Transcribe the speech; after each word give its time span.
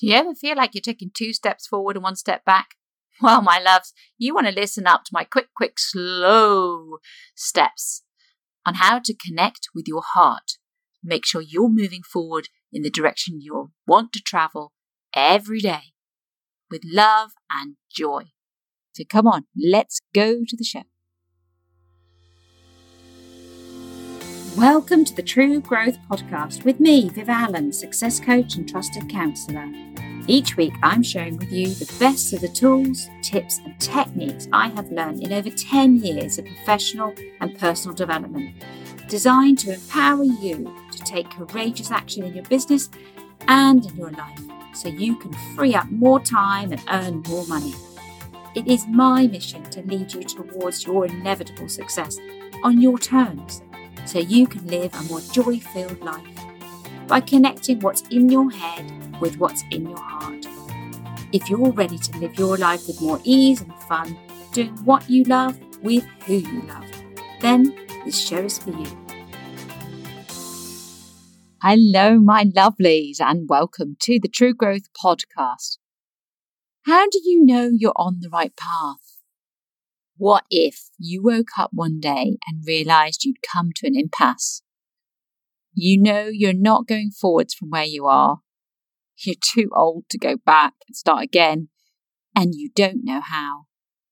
Do 0.00 0.06
you 0.06 0.14
ever 0.14 0.34
feel 0.34 0.56
like 0.56 0.74
you're 0.74 0.80
taking 0.80 1.10
two 1.12 1.34
steps 1.34 1.66
forward 1.66 1.96
and 1.96 2.02
one 2.02 2.16
step 2.16 2.44
back? 2.44 2.70
Well, 3.22 3.42
my 3.42 3.58
loves, 3.58 3.92
you 4.16 4.34
want 4.34 4.46
to 4.46 4.52
listen 4.54 4.86
up 4.86 5.04
to 5.04 5.10
my 5.12 5.24
quick, 5.24 5.48
quick, 5.54 5.78
slow 5.78 7.00
steps 7.34 8.02
on 8.64 8.76
how 8.76 8.98
to 8.98 9.14
connect 9.14 9.68
with 9.74 9.84
your 9.86 10.00
heart. 10.14 10.52
Make 11.04 11.26
sure 11.26 11.42
you're 11.42 11.68
moving 11.68 12.02
forward 12.02 12.48
in 12.72 12.80
the 12.80 12.88
direction 12.88 13.42
you 13.42 13.72
want 13.86 14.14
to 14.14 14.22
travel 14.22 14.72
every 15.14 15.60
day 15.60 15.92
with 16.70 16.80
love 16.82 17.32
and 17.50 17.76
joy. 17.94 18.30
So 18.94 19.04
come 19.06 19.26
on, 19.26 19.44
let's 19.54 20.00
go 20.14 20.38
to 20.48 20.56
the 20.56 20.64
show. 20.64 20.84
Welcome 24.56 25.04
to 25.04 25.14
the 25.14 25.22
True 25.22 25.60
Growth 25.60 25.96
Podcast 26.10 26.64
with 26.64 26.80
me, 26.80 27.08
Viv 27.08 27.28
Allen, 27.28 27.72
success 27.72 28.18
coach 28.18 28.56
and 28.56 28.68
trusted 28.68 29.08
counsellor. 29.08 29.70
Each 30.26 30.56
week, 30.56 30.72
I'm 30.82 31.04
sharing 31.04 31.36
with 31.36 31.52
you 31.52 31.68
the 31.68 31.90
best 32.00 32.32
of 32.32 32.40
the 32.40 32.48
tools, 32.48 33.08
tips, 33.22 33.60
and 33.64 33.78
techniques 33.78 34.48
I 34.52 34.68
have 34.70 34.90
learned 34.90 35.22
in 35.22 35.32
over 35.32 35.50
10 35.50 35.98
years 35.98 36.36
of 36.36 36.46
professional 36.46 37.14
and 37.40 37.56
personal 37.58 37.94
development, 37.94 38.56
designed 39.08 39.60
to 39.60 39.74
empower 39.74 40.24
you 40.24 40.74
to 40.90 40.98
take 41.04 41.30
courageous 41.30 41.92
action 41.92 42.24
in 42.24 42.34
your 42.34 42.44
business 42.46 42.90
and 43.46 43.86
in 43.86 43.96
your 43.96 44.10
life 44.10 44.40
so 44.74 44.88
you 44.88 45.14
can 45.14 45.32
free 45.54 45.76
up 45.76 45.88
more 45.90 46.18
time 46.18 46.72
and 46.72 46.82
earn 46.90 47.22
more 47.28 47.46
money. 47.46 47.74
It 48.56 48.66
is 48.66 48.84
my 48.88 49.28
mission 49.28 49.62
to 49.70 49.82
lead 49.82 50.12
you 50.12 50.24
towards 50.24 50.84
your 50.84 51.06
inevitable 51.06 51.68
success 51.68 52.18
on 52.64 52.80
your 52.80 52.98
terms 52.98 53.62
so 54.06 54.18
you 54.18 54.46
can 54.46 54.66
live 54.66 54.94
a 54.94 55.02
more 55.04 55.20
joy 55.32 55.58
filled 55.58 56.00
life 56.00 56.26
by 57.06 57.20
connecting 57.20 57.80
what's 57.80 58.02
in 58.10 58.28
your 58.28 58.50
head 58.50 59.20
with 59.20 59.38
what's 59.38 59.64
in 59.70 59.88
your 59.88 59.98
heart. 59.98 60.46
If 61.32 61.48
you're 61.48 61.72
ready 61.72 61.98
to 61.98 62.18
live 62.18 62.38
your 62.38 62.56
life 62.56 62.86
with 62.86 63.00
more 63.00 63.20
ease 63.24 63.60
and 63.60 63.74
fun, 63.84 64.16
doing 64.52 64.76
what 64.84 65.08
you 65.08 65.24
love 65.24 65.58
with 65.82 66.04
who 66.26 66.34
you 66.34 66.62
love, 66.62 66.84
then 67.40 67.74
this 68.04 68.18
show 68.18 68.38
is 68.38 68.58
for 68.58 68.70
you. 68.70 68.86
Hello, 71.62 72.18
my 72.18 72.44
lovelies, 72.44 73.20
and 73.20 73.48
welcome 73.48 73.96
to 74.00 74.18
the 74.18 74.28
True 74.28 74.54
Growth 74.54 74.88
Podcast. 74.92 75.78
How 76.86 77.06
do 77.08 77.20
you 77.22 77.44
know 77.44 77.70
you're 77.70 77.92
on 77.96 78.20
the 78.20 78.30
right 78.30 78.56
path? 78.56 79.19
What 80.20 80.44
if 80.50 80.90
you 80.98 81.22
woke 81.22 81.58
up 81.58 81.70
one 81.72 81.98
day 81.98 82.36
and 82.46 82.62
realized 82.66 83.24
you'd 83.24 83.38
come 83.40 83.70
to 83.76 83.86
an 83.86 83.96
impasse? 83.96 84.60
You 85.72 85.98
know 85.98 86.28
you're 86.30 86.52
not 86.52 86.86
going 86.86 87.10
forwards 87.10 87.54
from 87.54 87.70
where 87.70 87.86
you 87.86 88.04
are. 88.04 88.40
You're 89.16 89.36
too 89.42 89.70
old 89.74 90.04
to 90.10 90.18
go 90.18 90.36
back 90.36 90.74
and 90.86 90.94
start 90.94 91.24
again, 91.24 91.70
and 92.36 92.54
you 92.54 92.70
don't 92.74 93.02
know 93.02 93.22
how, 93.22 93.64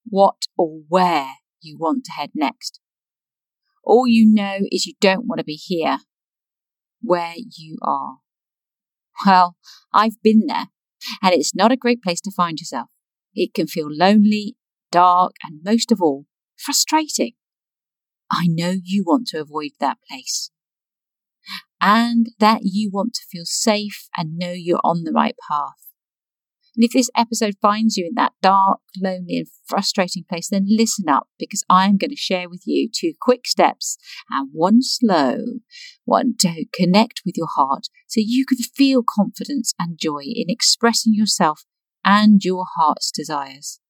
what, 0.06 0.46
or 0.56 0.80
where 0.88 1.28
you 1.60 1.76
want 1.78 2.04
to 2.04 2.12
head 2.12 2.30
next. 2.34 2.80
All 3.84 4.08
you 4.08 4.24
know 4.26 4.60
is 4.72 4.86
you 4.86 4.94
don't 5.02 5.26
want 5.26 5.40
to 5.40 5.44
be 5.44 5.60
here, 5.62 5.98
where 7.02 7.34
you 7.36 7.76
are. 7.82 8.20
Well, 9.26 9.56
I've 9.92 10.22
been 10.22 10.46
there, 10.46 10.68
and 11.22 11.34
it's 11.34 11.54
not 11.54 11.70
a 11.70 11.76
great 11.76 12.00
place 12.00 12.22
to 12.22 12.32
find 12.34 12.58
yourself. 12.58 12.88
It 13.34 13.52
can 13.52 13.66
feel 13.66 13.88
lonely 13.90 14.56
dark, 14.90 15.32
and 15.42 15.60
most 15.64 15.92
of 15.92 16.00
all, 16.00 16.26
frustrating. 16.56 17.32
I 18.30 18.46
know 18.46 18.74
you 18.82 19.04
want 19.06 19.28
to 19.28 19.40
avoid 19.40 19.70
that 19.80 19.98
place. 20.08 20.50
And 21.80 22.26
that 22.40 22.60
you 22.64 22.90
want 22.92 23.14
to 23.14 23.26
feel 23.30 23.44
safe 23.44 24.08
and 24.16 24.36
know 24.36 24.52
you're 24.52 24.80
on 24.82 25.04
the 25.04 25.12
right 25.12 25.36
path. 25.48 25.88
And 26.78 26.84
if 26.84 26.92
this 26.92 27.10
episode 27.16 27.54
finds 27.60 27.96
you 27.96 28.06
in 28.06 28.14
that 28.14 28.34
dark, 28.40 28.78
lonely, 29.00 29.38
and 29.38 29.46
frustrating 29.66 30.24
place, 30.28 30.48
then 30.48 30.64
listen 30.68 31.08
up 31.08 31.26
because 31.36 31.64
I 31.68 31.86
am 31.86 31.96
going 31.96 32.10
to 32.10 32.16
share 32.16 32.48
with 32.48 32.62
you 32.66 32.88
two 32.88 33.14
quick 33.20 33.48
steps 33.48 33.98
and 34.30 34.50
one 34.52 34.78
slow 34.82 35.38
one 36.04 36.34
to 36.38 36.66
connect 36.72 37.22
with 37.26 37.34
your 37.36 37.48
heart 37.56 37.88
so 38.06 38.20
you 38.24 38.46
can 38.46 38.58
feel 38.58 39.02
confidence 39.02 39.74
and 39.76 39.98
joy 39.98 40.22
in 40.22 40.44
expressing 40.48 41.14
yourself 41.14 41.64
and 42.04 42.42
your 42.44 42.64
heart's 42.76 43.10
desires. 43.10 43.80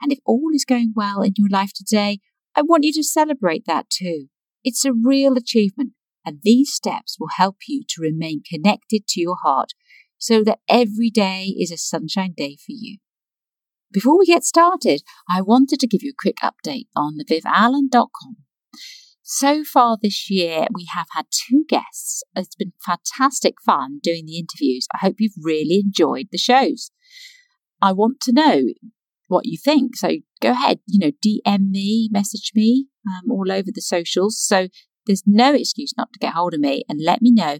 And 0.00 0.12
if 0.12 0.18
all 0.24 0.50
is 0.54 0.64
going 0.64 0.92
well 0.94 1.22
in 1.22 1.32
your 1.36 1.48
life 1.50 1.72
today, 1.74 2.18
I 2.56 2.62
want 2.62 2.84
you 2.84 2.92
to 2.94 3.02
celebrate 3.02 3.64
that 3.66 3.88
too. 3.90 4.26
It's 4.64 4.84
a 4.84 4.92
real 4.92 5.36
achievement, 5.36 5.92
and 6.24 6.38
these 6.42 6.72
steps 6.72 7.16
will 7.18 7.30
help 7.36 7.56
you 7.66 7.82
to 7.88 8.02
remain 8.02 8.42
connected 8.48 9.06
to 9.08 9.20
your 9.20 9.36
heart 9.42 9.70
so 10.18 10.44
that 10.44 10.60
every 10.68 11.10
day 11.10 11.54
is 11.58 11.72
a 11.72 11.76
sunshine 11.76 12.34
day 12.36 12.56
for 12.56 12.72
you. 12.72 12.98
Before 13.92 14.18
we 14.18 14.24
get 14.24 14.44
started, 14.44 15.02
I 15.28 15.42
wanted 15.42 15.78
to 15.80 15.86
give 15.86 16.02
you 16.02 16.12
a 16.12 16.22
quick 16.22 16.36
update 16.42 16.86
on 16.96 17.16
the 17.16 17.24
thevivallen.com. 17.24 18.36
So 19.22 19.64
far 19.64 19.98
this 20.00 20.30
year, 20.30 20.66
we 20.74 20.86
have 20.94 21.06
had 21.12 21.26
two 21.30 21.64
guests. 21.68 22.22
It's 22.36 22.54
been 22.54 22.72
fantastic 22.84 23.54
fun 23.64 23.98
doing 24.02 24.26
the 24.26 24.38
interviews. 24.38 24.86
I 24.94 24.98
hope 24.98 25.16
you've 25.18 25.32
really 25.42 25.80
enjoyed 25.84 26.28
the 26.30 26.38
shows. 26.38 26.90
I 27.80 27.92
want 27.92 28.20
to 28.22 28.32
know 28.32 28.62
what 29.32 29.46
you 29.46 29.56
think. 29.56 29.96
So 29.96 30.10
go 30.40 30.50
ahead, 30.50 30.80
you 30.86 30.98
know, 30.98 31.12
DM 31.24 31.70
me, 31.70 32.08
message 32.12 32.52
me 32.54 32.86
um, 33.08 33.30
all 33.30 33.50
over 33.50 33.70
the 33.72 33.80
socials. 33.80 34.38
So 34.38 34.68
there's 35.06 35.22
no 35.26 35.54
excuse 35.54 35.94
not 35.96 36.12
to 36.12 36.18
get 36.18 36.34
hold 36.34 36.54
of 36.54 36.60
me 36.60 36.84
and 36.88 37.00
let 37.02 37.22
me 37.22 37.32
know 37.32 37.58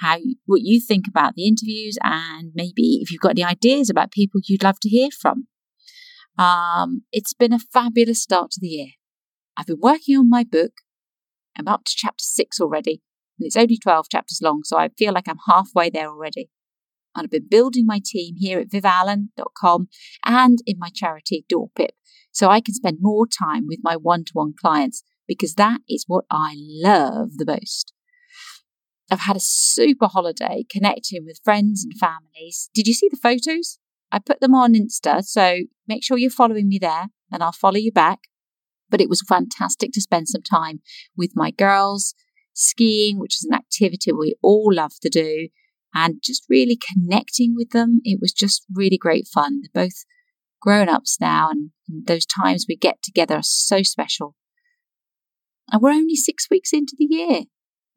how 0.00 0.16
what 0.46 0.62
you 0.62 0.80
think 0.80 1.04
about 1.06 1.34
the 1.34 1.46
interviews 1.46 1.98
and 2.02 2.50
maybe 2.54 2.98
if 3.02 3.12
you've 3.12 3.20
got 3.20 3.32
any 3.32 3.44
ideas 3.44 3.90
about 3.90 4.10
people 4.10 4.40
you'd 4.44 4.64
love 4.64 4.80
to 4.80 4.88
hear 4.88 5.10
from. 5.20 5.46
Um, 6.38 7.02
it's 7.12 7.34
been 7.34 7.52
a 7.52 7.58
fabulous 7.58 8.22
start 8.22 8.52
to 8.52 8.60
the 8.60 8.68
year. 8.68 8.88
I've 9.56 9.66
been 9.66 9.80
working 9.80 10.16
on 10.16 10.30
my 10.30 10.44
book. 10.44 10.72
I'm 11.58 11.68
up 11.68 11.84
to 11.84 11.92
chapter 11.94 12.24
six 12.24 12.58
already. 12.58 13.02
And 13.38 13.46
it's 13.46 13.56
only 13.56 13.76
12 13.76 14.06
chapters 14.10 14.40
long, 14.42 14.62
so 14.64 14.78
I 14.78 14.88
feel 14.96 15.12
like 15.12 15.28
I'm 15.28 15.38
halfway 15.46 15.90
there 15.90 16.08
already 16.08 16.48
and 17.14 17.24
I've 17.24 17.30
been 17.30 17.48
building 17.48 17.86
my 17.86 18.00
team 18.04 18.36
here 18.38 18.58
at 18.58 18.68
vivallen.com 18.70 19.88
and 20.24 20.58
in 20.66 20.78
my 20.78 20.88
charity 20.92 21.44
DoorPip 21.52 21.90
so 22.32 22.48
I 22.48 22.60
can 22.60 22.74
spend 22.74 22.98
more 23.00 23.26
time 23.26 23.66
with 23.66 23.80
my 23.82 23.96
one 23.96 24.24
to 24.24 24.32
one 24.32 24.54
clients 24.58 25.04
because 25.28 25.54
that 25.54 25.80
is 25.88 26.04
what 26.08 26.24
I 26.30 26.54
love 26.56 27.36
the 27.36 27.44
most. 27.46 27.92
I've 29.10 29.20
had 29.20 29.36
a 29.36 29.40
super 29.40 30.06
holiday 30.06 30.64
connecting 30.70 31.24
with 31.26 31.40
friends 31.44 31.84
and 31.84 31.92
families. 31.98 32.70
Did 32.74 32.86
you 32.86 32.94
see 32.94 33.08
the 33.10 33.18
photos? 33.18 33.78
I 34.10 34.18
put 34.18 34.40
them 34.40 34.54
on 34.54 34.74
Insta, 34.74 35.22
so 35.22 35.60
make 35.86 36.02
sure 36.02 36.18
you're 36.18 36.30
following 36.30 36.68
me 36.68 36.78
there 36.78 37.08
and 37.30 37.42
I'll 37.42 37.52
follow 37.52 37.76
you 37.76 37.92
back. 37.92 38.20
But 38.90 39.00
it 39.00 39.08
was 39.08 39.22
fantastic 39.26 39.90
to 39.92 40.00
spend 40.00 40.28
some 40.28 40.42
time 40.42 40.80
with 41.16 41.32
my 41.34 41.50
girls, 41.50 42.14
skiing, 42.54 43.18
which 43.18 43.36
is 43.36 43.46
an 43.48 43.54
activity 43.54 44.12
we 44.12 44.36
all 44.42 44.70
love 44.72 44.92
to 45.02 45.08
do, 45.08 45.48
and 45.94 46.16
just 46.22 46.44
really 46.48 46.78
connecting 46.94 47.54
with 47.56 47.70
them. 47.70 48.00
It 48.04 48.18
was 48.20 48.32
just 48.32 48.64
really 48.74 48.98
great 48.98 49.26
fun. 49.32 49.60
They're 49.60 49.84
both 49.84 50.04
grown 50.60 50.88
ups 50.88 51.18
now, 51.20 51.50
and, 51.50 51.70
those 52.06 52.24
times 52.24 52.64
we 52.66 52.76
get 52.76 53.02
together 53.02 53.36
are 53.36 53.42
so 53.42 53.82
special. 53.82 54.34
And 55.70 55.82
we're 55.82 55.90
only 55.90 56.14
six 56.14 56.48
weeks 56.50 56.72
into 56.72 56.96
the 56.98 57.04
year. 57.04 57.42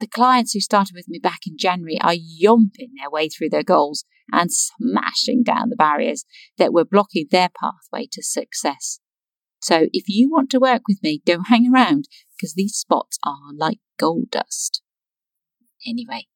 The 0.02 0.08
clients 0.08 0.52
who 0.52 0.60
started 0.60 0.94
with 0.94 1.08
me 1.08 1.18
back 1.18 1.42
in 1.48 1.58
January 1.58 1.98
are 2.02 2.14
yomping 2.14 2.92
their 3.00 3.10
way 3.10 3.30
through 3.30 3.50
their 3.50 3.64
goals 3.64 4.04
and 4.32 4.50
smashing 4.52 5.44
down 5.44 5.70
the 5.70 5.78
barriers 5.78 6.26
that 6.58 6.74
were 6.74 6.84
blocking 6.84 7.28
their 7.32 7.50
pathway 7.50 8.08
to 8.12 8.22
success. 8.22 9.00
So 9.62 9.88
if 9.94 10.10
you 10.10 10.30
want 10.30 10.50
to 10.52 10.60
work 10.60 10.82
with 10.88 11.00
me, 11.02 11.22
don't 11.26 11.48
hang 11.48 11.72
around 11.74 12.10
because 12.36 12.54
these 12.54 12.76
spots 12.76 13.18
are 13.26 13.54
like 13.56 13.80
gold 13.98 14.30
dust. 14.32 14.82
Anyway, 15.88 16.28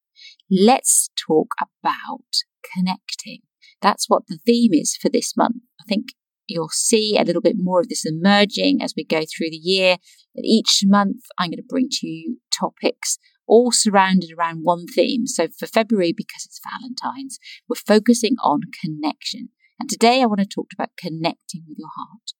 let's 0.49 1.09
talk 1.27 1.53
about 1.59 2.25
connecting. 2.73 3.39
That's 3.81 4.05
what 4.07 4.23
the 4.27 4.39
theme 4.45 4.73
is 4.73 4.97
for 5.01 5.09
this 5.09 5.35
month. 5.37 5.57
I 5.79 5.83
think 5.87 6.07
you'll 6.47 6.69
see 6.69 7.17
a 7.17 7.23
little 7.23 7.41
bit 7.41 7.55
more 7.57 7.79
of 7.79 7.89
this 7.89 8.05
emerging 8.05 8.81
as 8.81 8.93
we 8.97 9.05
go 9.05 9.19
through 9.19 9.51
the 9.51 9.61
year. 9.61 9.97
Each 10.35 10.81
month 10.83 11.21
I'm 11.37 11.49
going 11.49 11.57
to 11.57 11.63
bring 11.67 11.87
to 11.89 12.07
you 12.07 12.39
topics 12.51 13.17
all 13.47 13.71
surrounded 13.71 14.29
around 14.37 14.59
one 14.61 14.85
theme. 14.85 15.25
So 15.25 15.47
for 15.57 15.65
February, 15.65 16.13
because 16.15 16.45
it's 16.45 16.61
Valentine's, 16.63 17.39
we're 17.67 17.75
focusing 17.75 18.35
on 18.43 18.61
connection. 18.83 19.49
And 19.79 19.89
today 19.89 20.21
I 20.21 20.27
want 20.27 20.39
to 20.41 20.45
talk 20.45 20.67
about 20.73 20.89
connecting 20.97 21.63
with 21.67 21.77
your 21.79 21.89
heart. 21.95 22.33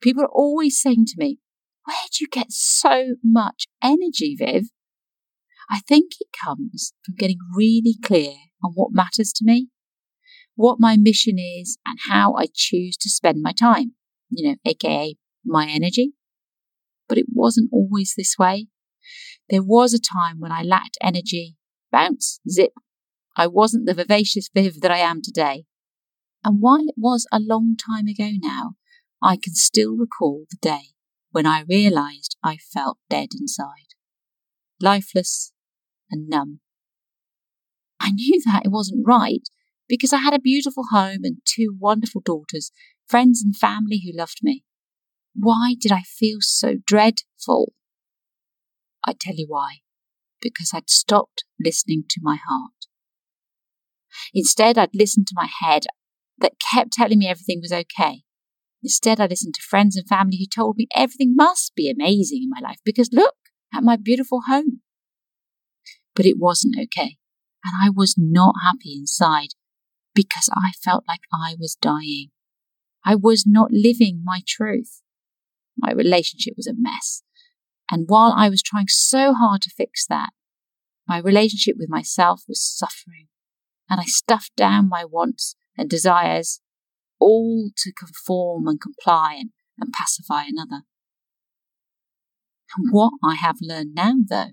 People 0.00 0.22
are 0.22 0.32
always 0.32 0.80
saying 0.80 1.04
to 1.08 1.14
me, 1.18 1.38
Where 1.84 1.96
do 2.10 2.18
you 2.20 2.28
get 2.30 2.50
so 2.50 3.16
much 3.22 3.66
energy, 3.82 4.36
Viv? 4.38 4.64
I 5.70 5.80
think 5.80 6.12
it 6.20 6.28
comes 6.44 6.92
from 7.04 7.14
getting 7.16 7.38
really 7.54 7.96
clear 8.04 8.34
on 8.62 8.72
what 8.74 8.92
matters 8.92 9.32
to 9.36 9.44
me, 9.44 9.68
what 10.54 10.80
my 10.80 10.96
mission 10.96 11.38
is, 11.38 11.78
and 11.86 11.98
how 12.08 12.34
I 12.34 12.46
choose 12.52 12.96
to 12.98 13.10
spend 13.10 13.42
my 13.42 13.52
time, 13.52 13.94
you 14.30 14.48
know, 14.48 14.56
aka 14.64 15.16
my 15.44 15.68
energy. 15.68 16.12
But 17.08 17.18
it 17.18 17.26
wasn't 17.32 17.70
always 17.72 18.14
this 18.16 18.36
way. 18.38 18.68
There 19.50 19.62
was 19.62 19.92
a 19.92 19.98
time 19.98 20.40
when 20.40 20.52
I 20.52 20.62
lacked 20.62 20.96
energy, 21.02 21.56
bounce, 21.92 22.40
zip, 22.48 22.72
I 23.36 23.46
wasn't 23.46 23.86
the 23.86 23.94
vivacious 23.94 24.48
Viv 24.54 24.80
that 24.80 24.90
I 24.90 24.98
am 24.98 25.20
today. 25.20 25.64
And 26.44 26.60
while 26.60 26.86
it 26.86 26.94
was 26.96 27.26
a 27.32 27.40
long 27.40 27.76
time 27.76 28.06
ago 28.06 28.30
now, 28.40 28.74
I 29.20 29.36
can 29.36 29.54
still 29.54 29.96
recall 29.96 30.44
the 30.50 30.58
day 30.60 30.94
when 31.30 31.46
I 31.46 31.64
realised 31.68 32.36
I 32.44 32.58
felt 32.58 32.98
dead 33.10 33.30
inside, 33.38 33.94
lifeless 34.80 35.53
and 36.14 36.28
numb. 36.28 36.60
I 38.00 38.10
knew 38.10 38.40
that 38.46 38.62
it 38.64 38.70
wasn't 38.70 39.04
right 39.06 39.48
because 39.88 40.12
I 40.12 40.18
had 40.18 40.34
a 40.34 40.38
beautiful 40.38 40.84
home 40.90 41.20
and 41.24 41.38
two 41.44 41.76
wonderful 41.78 42.20
daughters, 42.24 42.70
friends 43.08 43.42
and 43.42 43.56
family 43.56 44.00
who 44.04 44.16
loved 44.16 44.38
me. 44.42 44.62
Why 45.34 45.74
did 45.78 45.90
I 45.90 46.02
feel 46.02 46.38
so 46.40 46.74
dreadful? 46.86 47.72
I 49.04 49.14
tell 49.18 49.34
you 49.34 49.46
why. 49.48 49.78
Because 50.40 50.70
I'd 50.72 50.88
stopped 50.88 51.44
listening 51.58 52.04
to 52.10 52.20
my 52.22 52.36
heart. 52.36 52.86
Instead, 54.32 54.78
I'd 54.78 54.94
listened 54.94 55.26
to 55.28 55.34
my 55.36 55.48
head 55.60 55.84
that 56.38 56.52
kept 56.72 56.92
telling 56.92 57.18
me 57.18 57.28
everything 57.28 57.60
was 57.60 57.72
okay. 57.72 58.22
Instead, 58.82 59.18
I 59.18 59.26
listened 59.26 59.54
to 59.54 59.62
friends 59.62 59.96
and 59.96 60.06
family 60.06 60.36
who 60.38 60.46
told 60.46 60.76
me 60.76 60.86
everything 60.94 61.34
must 61.34 61.74
be 61.74 61.90
amazing 61.90 62.42
in 62.42 62.50
my 62.50 62.60
life 62.60 62.78
because 62.84 63.08
look 63.12 63.34
at 63.74 63.82
my 63.82 63.96
beautiful 63.96 64.42
home. 64.46 64.82
But 66.14 66.26
it 66.26 66.36
wasn't 66.38 66.76
okay, 66.80 67.16
and 67.64 67.74
I 67.80 67.90
was 67.90 68.14
not 68.16 68.54
happy 68.64 68.94
inside 68.94 69.54
because 70.14 70.48
I 70.54 70.70
felt 70.82 71.04
like 71.08 71.22
I 71.32 71.56
was 71.58 71.76
dying. 71.80 72.28
I 73.04 73.14
was 73.14 73.44
not 73.46 73.70
living 73.72 74.22
my 74.24 74.40
truth. 74.46 75.02
My 75.76 75.92
relationship 75.92 76.54
was 76.56 76.66
a 76.66 76.74
mess. 76.76 77.22
And 77.90 78.04
while 78.08 78.32
I 78.34 78.48
was 78.48 78.62
trying 78.62 78.88
so 78.88 79.34
hard 79.34 79.62
to 79.62 79.70
fix 79.70 80.06
that, 80.06 80.30
my 81.06 81.18
relationship 81.18 81.76
with 81.78 81.90
myself 81.90 82.42
was 82.48 82.62
suffering. 82.62 83.28
And 83.90 84.00
I 84.00 84.04
stuffed 84.04 84.56
down 84.56 84.88
my 84.88 85.04
wants 85.04 85.56
and 85.76 85.90
desires, 85.90 86.60
all 87.18 87.70
to 87.76 87.92
conform 87.92 88.66
and 88.66 88.80
comply 88.80 89.36
and, 89.38 89.50
and 89.78 89.92
pacify 89.92 90.44
another. 90.44 90.84
And 92.76 92.88
what 92.90 93.12
I 93.22 93.34
have 93.34 93.56
learned 93.60 93.94
now, 93.94 94.14
though, 94.26 94.52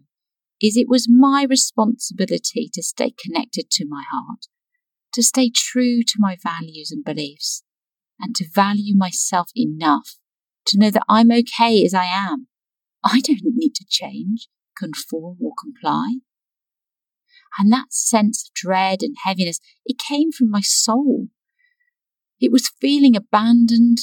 is 0.61 0.77
it 0.77 0.87
was 0.87 1.07
my 1.09 1.45
responsibility 1.49 2.69
to 2.73 2.83
stay 2.83 3.13
connected 3.23 3.69
to 3.71 3.85
my 3.87 4.03
heart, 4.11 4.45
to 5.13 5.23
stay 5.23 5.49
true 5.49 6.03
to 6.03 6.15
my 6.19 6.37
values 6.41 6.91
and 6.91 7.03
beliefs, 7.03 7.63
and 8.19 8.35
to 8.35 8.45
value 8.53 8.95
myself 8.95 9.49
enough 9.55 10.17
to 10.67 10.77
know 10.77 10.91
that 10.91 11.03
I'm 11.09 11.31
okay 11.31 11.83
as 11.83 11.93
I 11.93 12.05
am. 12.05 12.47
I 13.03 13.19
don't 13.21 13.41
need 13.43 13.73
to 13.75 13.85
change, 13.89 14.47
conform, 14.77 15.37
or 15.41 15.53
comply. 15.59 16.17
And 17.57 17.71
that 17.73 17.91
sense 17.91 18.43
of 18.47 18.53
dread 18.53 18.99
and 19.01 19.15
heaviness, 19.23 19.59
it 19.85 19.97
came 19.97 20.31
from 20.31 20.49
my 20.49 20.61
soul. 20.61 21.27
It 22.39 22.51
was 22.51 22.71
feeling 22.79 23.15
abandoned, 23.15 23.97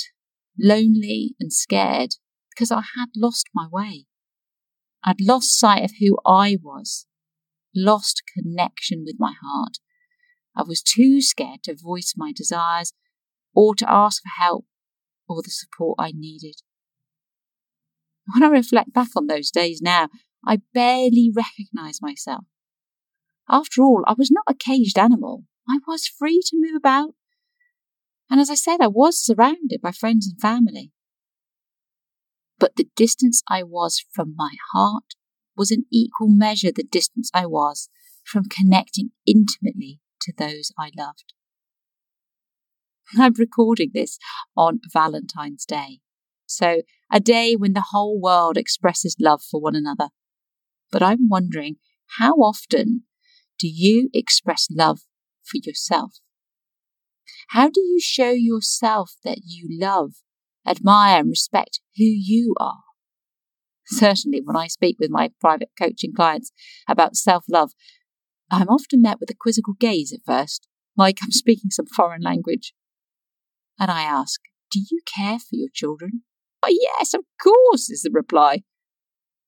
lonely, 0.58 1.34
and 1.40 1.52
scared 1.52 2.16
because 2.50 2.70
I 2.70 2.82
had 2.96 3.10
lost 3.16 3.46
my 3.54 3.66
way. 3.70 4.07
I'd 5.04 5.20
lost 5.20 5.58
sight 5.58 5.84
of 5.84 5.92
who 6.00 6.18
I 6.26 6.56
was, 6.62 7.06
lost 7.74 8.22
connection 8.36 9.04
with 9.04 9.16
my 9.18 9.32
heart. 9.42 9.78
I 10.56 10.62
was 10.62 10.82
too 10.82 11.20
scared 11.20 11.62
to 11.64 11.76
voice 11.76 12.14
my 12.16 12.32
desires 12.34 12.92
or 13.54 13.74
to 13.76 13.90
ask 13.90 14.22
for 14.22 14.42
help 14.42 14.66
or 15.28 15.42
the 15.42 15.50
support 15.50 15.96
I 15.98 16.12
needed. 16.14 16.56
When 18.32 18.42
I 18.42 18.48
reflect 18.48 18.92
back 18.92 19.08
on 19.16 19.26
those 19.26 19.50
days 19.50 19.80
now, 19.80 20.08
I 20.44 20.60
barely 20.74 21.30
recognize 21.34 22.02
myself. 22.02 22.44
After 23.48 23.82
all, 23.82 24.04
I 24.06 24.14
was 24.16 24.30
not 24.30 24.44
a 24.48 24.54
caged 24.54 24.98
animal. 24.98 25.44
I 25.68 25.78
was 25.86 26.06
free 26.06 26.40
to 26.46 26.56
move 26.56 26.76
about. 26.76 27.14
And 28.30 28.40
as 28.40 28.50
I 28.50 28.54
said, 28.54 28.80
I 28.80 28.88
was 28.88 29.24
surrounded 29.24 29.80
by 29.82 29.92
friends 29.92 30.26
and 30.26 30.40
family. 30.40 30.92
But 32.58 32.76
the 32.76 32.88
distance 32.96 33.42
I 33.48 33.62
was 33.62 34.04
from 34.12 34.34
my 34.36 34.54
heart 34.72 35.14
was 35.56 35.70
in 35.70 35.84
equal 35.92 36.28
measure 36.28 36.72
the 36.72 36.84
distance 36.84 37.30
I 37.34 37.46
was 37.46 37.88
from 38.24 38.44
connecting 38.44 39.10
intimately 39.26 40.00
to 40.22 40.32
those 40.36 40.72
I 40.78 40.90
loved. 40.96 41.32
I'm 43.16 43.34
recording 43.38 43.90
this 43.94 44.18
on 44.56 44.80
Valentine's 44.92 45.64
Day. 45.64 46.00
So, 46.46 46.82
a 47.10 47.20
day 47.20 47.56
when 47.56 47.72
the 47.72 47.86
whole 47.90 48.20
world 48.20 48.56
expresses 48.56 49.16
love 49.18 49.42
for 49.42 49.60
one 49.60 49.74
another. 49.74 50.08
But 50.90 51.02
I'm 51.02 51.28
wondering 51.28 51.76
how 52.18 52.34
often 52.34 53.04
do 53.58 53.68
you 53.68 54.10
express 54.14 54.68
love 54.70 55.00
for 55.42 55.58
yourself? 55.62 56.14
How 57.48 57.68
do 57.68 57.80
you 57.80 58.00
show 58.00 58.30
yourself 58.30 59.12
that 59.24 59.40
you 59.44 59.68
love, 59.70 60.14
admire, 60.68 61.20
and 61.20 61.30
respect 61.30 61.80
who 61.96 62.04
you 62.04 62.54
are? 62.58 62.82
Certainly, 63.86 64.42
when 64.44 64.56
I 64.56 64.66
speak 64.66 64.96
with 64.98 65.10
my 65.10 65.30
private 65.40 65.70
coaching 65.78 66.12
clients 66.14 66.52
about 66.88 67.16
self 67.16 67.44
love, 67.48 67.72
I'm 68.50 68.68
often 68.68 69.02
met 69.02 69.18
with 69.20 69.30
a 69.30 69.36
quizzical 69.38 69.74
gaze 69.74 70.12
at 70.12 70.20
first, 70.26 70.68
like 70.96 71.18
I'm 71.22 71.32
speaking 71.32 71.70
some 71.70 71.86
foreign 71.86 72.22
language. 72.22 72.74
And 73.78 73.90
I 73.90 74.02
ask, 74.02 74.40
Do 74.70 74.80
you 74.90 75.00
care 75.06 75.38
for 75.38 75.52
your 75.52 75.68
children? 75.72 76.22
Oh, 76.62 76.68
yes, 76.70 77.14
of 77.14 77.22
course, 77.42 77.88
is 77.88 78.02
the 78.02 78.10
reply. 78.12 78.62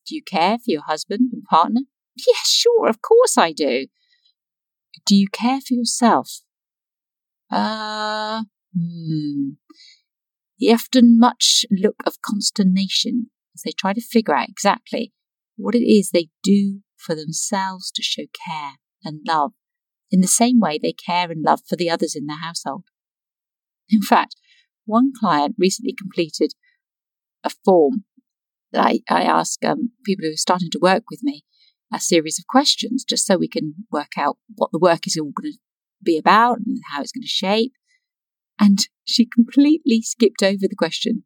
Do 0.07 0.15
you 0.15 0.23
care 0.23 0.59
for 0.59 0.69
your 0.69 0.83
husband 0.83 1.31
and 1.33 1.45
partner? 1.45 1.83
Yes, 2.17 2.49
sure, 2.49 2.89
of 2.89 3.03
course 3.03 3.37
I 3.37 3.53
do. 3.53 3.87
Do 5.07 5.17
you 5.17 5.29
care 5.29 5.61
for 5.61 5.75
yourself? 5.75 6.43
Ah, 7.51 8.41
uh, 8.41 8.43
hmm. 8.75 9.51
You 10.61 10.75
often 10.75 11.19
much 11.19 11.65
look 11.71 11.97
of 12.07 12.21
consternation 12.21 13.31
as 13.55 13.63
they 13.65 13.73
try 13.73 13.95
to 13.95 14.01
figure 14.03 14.35
out 14.37 14.51
exactly 14.51 15.15
what 15.57 15.75
it 15.75 15.83
is 15.83 16.11
they 16.11 16.29
do 16.43 16.81
for 16.99 17.15
themselves 17.15 17.91
to 17.93 18.03
show 18.03 18.25
care 18.47 18.75
and 19.03 19.21
love 19.27 19.53
in 20.11 20.21
the 20.21 20.29
same 20.29 20.61
way 20.61 20.79
they 20.79 20.93
care 20.93 21.31
and 21.31 21.43
love 21.43 21.61
for 21.67 21.77
the 21.77 21.89
others 21.89 22.15
in 22.15 22.27
their 22.27 22.43
household. 22.43 22.85
In 23.89 24.03
fact, 24.03 24.37
one 24.85 25.13
client 25.19 25.57
recently 25.59 25.95
completed 25.99 26.53
a 27.43 27.51
form 27.65 28.05
that 28.73 28.85
I, 28.85 29.01
I 29.09 29.23
ask 29.23 29.65
um, 29.65 29.93
people 30.05 30.27
who 30.27 30.35
are 30.35 30.37
starting 30.37 30.69
to 30.73 30.81
work 30.81 31.05
with 31.11 31.21
me 31.23 31.45
a 31.91 31.99
series 31.99 32.39
of 32.39 32.47
questions 32.47 33.03
just 33.03 33.27
so 33.27 33.39
we 33.39 33.49
can 33.49 33.75
work 33.91 34.13
out 34.19 34.37
what 34.57 34.73
the 34.73 34.79
work 34.79 35.07
is 35.07 35.17
all 35.17 35.33
going 35.33 35.55
to 35.55 35.59
be 36.05 36.19
about 36.19 36.59
and 36.59 36.81
how 36.93 37.01
it's 37.01 37.13
going 37.13 37.23
to 37.23 37.29
shape. 37.29 37.73
And 38.61 38.79
she 39.05 39.25
completely 39.25 40.03
skipped 40.03 40.43
over 40.43 40.69
the 40.69 40.77
question 40.77 41.25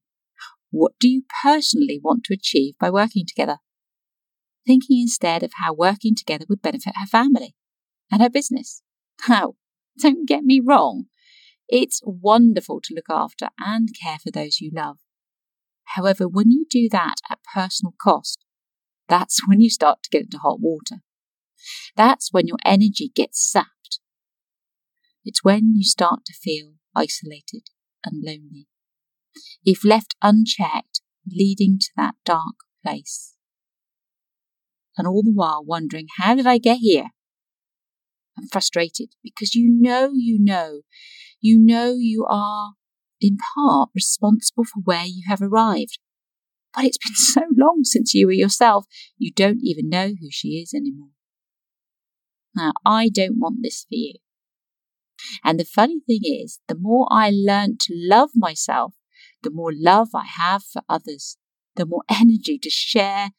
What 0.71 0.93
do 1.01 1.09
you 1.09 1.25
personally 1.43 2.01
want 2.03 2.23
to 2.25 2.35
achieve 2.35 2.75
by 2.79 2.91
working 2.91 3.27
together? 3.27 3.59
Thinking 4.65 5.01
instead 5.01 5.43
of 5.43 5.51
how 5.57 5.75
working 5.75 6.15
together 6.17 6.47
would 6.49 6.63
benefit 6.63 6.95
her 6.97 7.07
family 7.07 7.55
and 8.11 8.23
her 8.23 8.31
business. 8.31 8.83
How? 9.23 9.57
Don't 9.99 10.27
get 10.27 10.45
me 10.45 10.61
wrong. 10.65 11.07
It's 11.69 12.01
wonderful 12.05 12.81
to 12.85 12.95
look 12.95 13.11
after 13.11 13.49
and 13.59 13.89
care 14.01 14.19
for 14.23 14.31
those 14.31 14.61
you 14.61 14.71
love. 14.73 14.99
However, 15.97 16.29
when 16.29 16.51
you 16.51 16.67
do 16.71 16.89
that 16.91 17.17
at 17.29 17.41
personal 17.53 17.95
cost, 18.01 18.45
that's 19.09 19.47
when 19.47 19.61
you 19.61 19.71
start 19.71 20.03
to 20.03 20.11
get 20.11 20.23
into 20.23 20.39
hot 20.39 20.61
water. 20.61 21.03
That's 21.97 22.33
when 22.33 22.47
your 22.47 22.59
energy 22.65 23.11
gets 23.15 23.51
sapped. 23.51 24.01
It's 25.25 25.45
when 25.45 25.75
you 25.75 25.85
start 25.85 26.25
to 26.27 26.33
feel 26.33 26.75
isolated 26.95 27.69
and 28.05 28.23
lonely. 28.25 28.67
If 29.65 29.85
left 29.85 30.15
unchecked, 30.23 31.01
leading 31.27 31.79
to 31.79 31.89
that 31.97 32.15
dark 32.25 32.57
place. 32.83 33.35
And 34.97 35.07
all 35.07 35.23
the 35.23 35.33
while 35.33 35.65
wondering, 35.65 36.07
how 36.19 36.35
did 36.35 36.47
I 36.47 36.59
get 36.59 36.79
here? 36.79 37.09
And 38.37 38.51
frustrated 38.51 39.11
because 39.23 39.55
you 39.55 39.69
know, 39.71 40.11
you 40.15 40.39
know, 40.41 40.83
you 41.41 41.59
know 41.59 41.95
you 41.99 42.27
are 42.29 42.75
in 43.21 43.37
part 43.55 43.91
responsible 43.95 44.65
for 44.65 44.81
where 44.85 45.05
you 45.05 45.23
have 45.29 45.41
arrived. 45.41 45.99
But 46.75 46.85
it's 46.85 46.99
been 46.99 47.15
so 47.17 47.43
long 47.57 47.81
since 47.85 48.15
you 48.15 48.27
were 48.27 48.33
yourself, 48.33 48.87
you 49.17 49.33
don't 49.33 49.61
even 49.63 49.89
know 49.89 50.09
who 50.09 50.29
she 50.31 50.61
is 50.61 50.75
anymore. 50.75 51.11
Now, 52.55 52.73
I 52.85 53.09
don't 53.09 53.39
want 53.39 53.59
this 53.63 53.83
for 53.83 53.95
you. 53.97 54.15
And 55.43 55.59
the 55.59 55.65
funny 55.65 56.01
thing 56.07 56.21
is, 56.23 56.61
the 56.69 56.77
more 56.79 57.07
I 57.11 57.31
learn 57.31 57.79
to 57.81 57.95
love 57.95 58.31
myself, 58.35 58.95
the 59.43 59.51
more 59.51 59.73
love 59.73 60.09
I 60.15 60.27
have 60.27 60.63
for 60.65 60.83
others, 60.89 61.37
the 61.77 61.87
more 61.87 62.03
energy 62.11 62.59
to 62.59 62.71
share, 62.71 63.31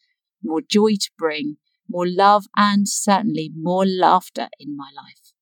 more 0.43 0.61
joy 0.61 0.91
to 0.93 1.09
bring, 1.17 1.57
more 1.89 2.07
love, 2.07 2.45
and 2.55 2.87
certainly 2.87 3.51
more 3.55 3.85
laughter 3.85 4.49
in 4.59 4.75
my 4.75 4.89
life. 4.95 5.33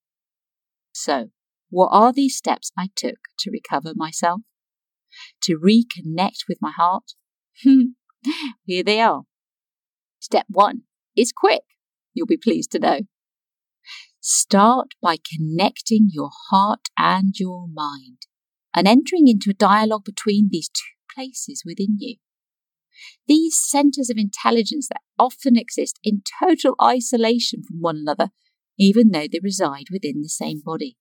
So, 0.93 1.29
what 1.69 1.89
are 1.91 2.13
these 2.13 2.37
steps 2.37 2.71
I 2.77 2.89
took 2.95 3.17
to 3.39 3.51
recover 3.51 3.93
myself? 3.95 4.41
To 5.43 5.57
reconnect 5.57 6.47
with 6.47 6.59
my 6.61 6.71
heart? 6.71 7.13
Here 8.63 8.83
they 8.83 9.01
are. 9.01 9.23
Step 10.19 10.45
one 10.49 10.83
is 11.15 11.31
quick, 11.31 11.63
you'll 12.13 12.27
be 12.27 12.37
pleased 12.37 12.71
to 12.71 12.79
know. 12.79 12.99
Start 14.25 14.93
by 15.01 15.17
connecting 15.17 16.07
your 16.09 16.29
heart 16.49 16.87
and 16.97 17.33
your 17.37 17.67
mind 17.67 18.19
and 18.73 18.87
entering 18.87 19.27
into 19.27 19.49
a 19.49 19.53
dialogue 19.53 20.05
between 20.05 20.47
these 20.49 20.69
two 20.69 21.13
places 21.13 21.63
within 21.65 21.97
you. 21.99 22.15
These 23.27 23.59
centers 23.59 24.09
of 24.09 24.15
intelligence 24.17 24.87
that 24.87 25.01
often 25.19 25.57
exist 25.57 25.99
in 26.05 26.21
total 26.41 26.75
isolation 26.81 27.63
from 27.67 27.81
one 27.81 27.97
another, 27.97 28.29
even 28.79 29.11
though 29.11 29.27
they 29.29 29.41
reside 29.43 29.87
within 29.91 30.21
the 30.21 30.29
same 30.29 30.61
body. 30.63 30.95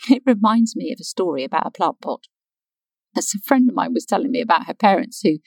It 0.10 0.22
reminds 0.26 0.76
me 0.76 0.92
of 0.92 0.98
a 1.00 1.04
story 1.04 1.44
about 1.44 1.66
a 1.66 1.70
plant 1.70 2.02
pot. 2.02 2.24
As 3.16 3.32
a 3.34 3.38
friend 3.38 3.70
of 3.70 3.74
mine 3.74 3.94
was 3.94 4.04
telling 4.04 4.32
me 4.32 4.42
about 4.42 4.66
her 4.66 4.74
parents 4.74 5.22
who 5.22 5.38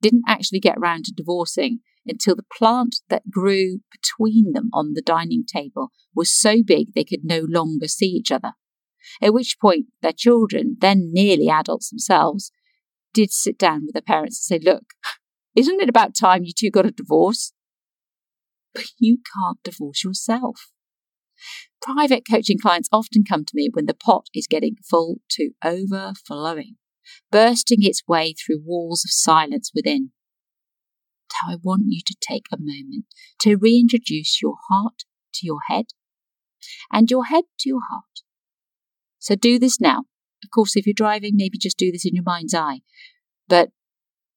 didn't 0.00 0.24
actually 0.26 0.60
get 0.60 0.78
around 0.78 1.04
to 1.04 1.12
divorcing 1.12 1.80
until 2.06 2.34
the 2.34 2.44
plant 2.56 2.96
that 3.08 3.30
grew 3.30 3.80
between 3.90 4.52
them 4.52 4.70
on 4.72 4.94
the 4.94 5.02
dining 5.02 5.44
table 5.44 5.90
was 6.14 6.32
so 6.32 6.62
big 6.64 6.94
they 6.94 7.04
could 7.04 7.24
no 7.24 7.44
longer 7.46 7.86
see 7.86 8.06
each 8.06 8.32
other. 8.32 8.52
At 9.20 9.34
which 9.34 9.58
point 9.60 9.86
their 10.02 10.12
children, 10.12 10.76
then 10.80 11.10
nearly 11.12 11.48
adults 11.48 11.90
themselves, 11.90 12.50
did 13.14 13.32
sit 13.32 13.58
down 13.58 13.84
with 13.84 13.94
their 13.94 14.02
parents 14.02 14.50
and 14.50 14.60
say, 14.60 14.64
Look, 14.64 14.84
isn't 15.54 15.80
it 15.80 15.88
about 15.88 16.14
time 16.14 16.44
you 16.44 16.52
two 16.56 16.70
got 16.70 16.86
a 16.86 16.90
divorce? 16.90 17.52
But 18.74 18.86
you 18.98 19.18
can't 19.34 19.62
divorce 19.62 20.04
yourself. 20.04 20.70
Private 21.80 22.24
coaching 22.28 22.58
clients 22.60 22.88
often 22.92 23.24
come 23.24 23.44
to 23.44 23.52
me 23.54 23.70
when 23.72 23.86
the 23.86 23.94
pot 23.94 24.26
is 24.34 24.46
getting 24.46 24.76
full 24.88 25.16
to 25.30 25.50
overflowing, 25.64 26.76
bursting 27.30 27.78
its 27.82 28.02
way 28.06 28.34
through 28.34 28.62
walls 28.64 29.04
of 29.04 29.10
silence 29.10 29.70
within. 29.74 30.12
So 31.30 31.52
I 31.52 31.56
want 31.62 31.84
you 31.86 32.00
to 32.06 32.16
take 32.20 32.46
a 32.52 32.58
moment 32.58 33.04
to 33.40 33.56
reintroduce 33.56 34.40
your 34.42 34.56
heart 34.68 35.04
to 35.34 35.46
your 35.46 35.60
head 35.68 35.86
and 36.92 37.10
your 37.10 37.26
head 37.26 37.44
to 37.60 37.68
your 37.68 37.82
heart. 37.90 38.22
So 39.18 39.34
do 39.34 39.58
this 39.58 39.80
now. 39.80 40.04
Of 40.42 40.50
course, 40.54 40.76
if 40.76 40.86
you're 40.86 40.94
driving, 40.94 41.32
maybe 41.34 41.58
just 41.58 41.78
do 41.78 41.92
this 41.92 42.06
in 42.06 42.14
your 42.14 42.24
mind's 42.24 42.54
eye. 42.54 42.80
But 43.48 43.70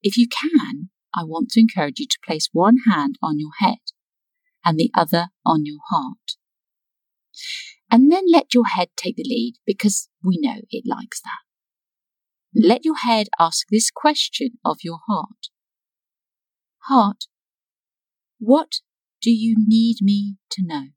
if 0.02 0.18
you 0.18 0.28
can, 0.28 0.90
I 1.16 1.24
want 1.24 1.50
to 1.52 1.60
encourage 1.60 2.00
you 2.00 2.08
to 2.08 2.18
place 2.26 2.50
one 2.52 2.78
hand 2.90 3.18
on 3.22 3.40
your 3.40 3.52
head 3.60 3.80
and 4.66 4.78
the 4.78 4.92
other 4.96 5.28
on 5.46 5.66
your 5.66 5.80
heart. 5.90 6.38
And 7.90 8.12
then 8.12 8.24
let 8.32 8.54
your 8.54 8.66
head 8.66 8.90
take 8.96 9.18
the 9.18 9.24
lead 9.24 9.56
because 9.66 10.08
we 10.24 10.40
know 10.40 10.62
it 10.70 10.86
likes 10.88 11.22
that. 11.22 11.51
Let 12.54 12.84
your 12.84 12.98
head 12.98 13.28
ask 13.40 13.68
this 13.72 13.90
question 13.90 14.52
of 14.66 14.78
your 14.84 15.00
heart 15.08 15.48
Heart, 16.86 17.26
what 18.40 18.82
do 19.22 19.30
you 19.30 19.56
need 19.58 19.98
me 20.02 20.38
to 20.52 20.64
know? 20.66 20.88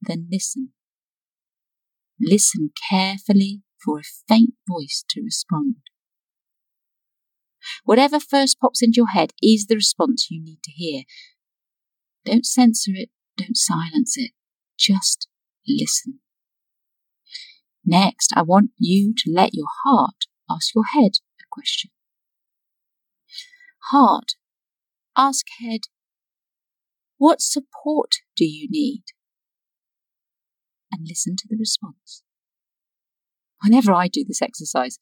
Then 0.00 0.26
listen. 0.30 0.70
Listen 2.20 2.70
carefully 2.90 3.62
for 3.82 4.00
a 4.00 4.02
faint 4.28 4.54
voice 4.68 5.04
to 5.10 5.22
respond. 5.22 5.76
Whatever 7.84 8.18
first 8.18 8.58
pops 8.60 8.82
into 8.82 8.96
your 8.96 9.08
head 9.08 9.30
is 9.40 9.66
the 9.66 9.76
response 9.76 10.26
you 10.28 10.42
need 10.42 10.58
to 10.64 10.72
hear. 10.72 11.04
Don't 12.24 12.44
censor 12.44 12.92
it, 12.94 13.10
don't 13.36 13.56
silence 13.56 14.14
it, 14.16 14.32
just 14.76 15.28
listen. 15.66 16.18
Next, 17.84 18.32
I 18.36 18.42
want 18.42 18.70
you 18.78 19.12
to 19.16 19.32
let 19.32 19.54
your 19.54 19.66
heart 19.84 20.26
ask 20.50 20.74
your 20.74 20.84
head 20.94 21.12
a 21.40 21.44
question. 21.50 21.90
Heart, 23.90 24.34
ask 25.16 25.46
head, 25.60 25.80
what 27.18 27.40
support 27.40 28.16
do 28.36 28.44
you 28.44 28.68
need? 28.70 29.04
And 30.90 31.06
listen 31.08 31.36
to 31.36 31.46
the 31.48 31.56
response. 31.58 32.22
Whenever 33.62 33.92
I 33.92 34.08
do 34.08 34.24
this 34.24 34.42
exercise, 34.42 34.98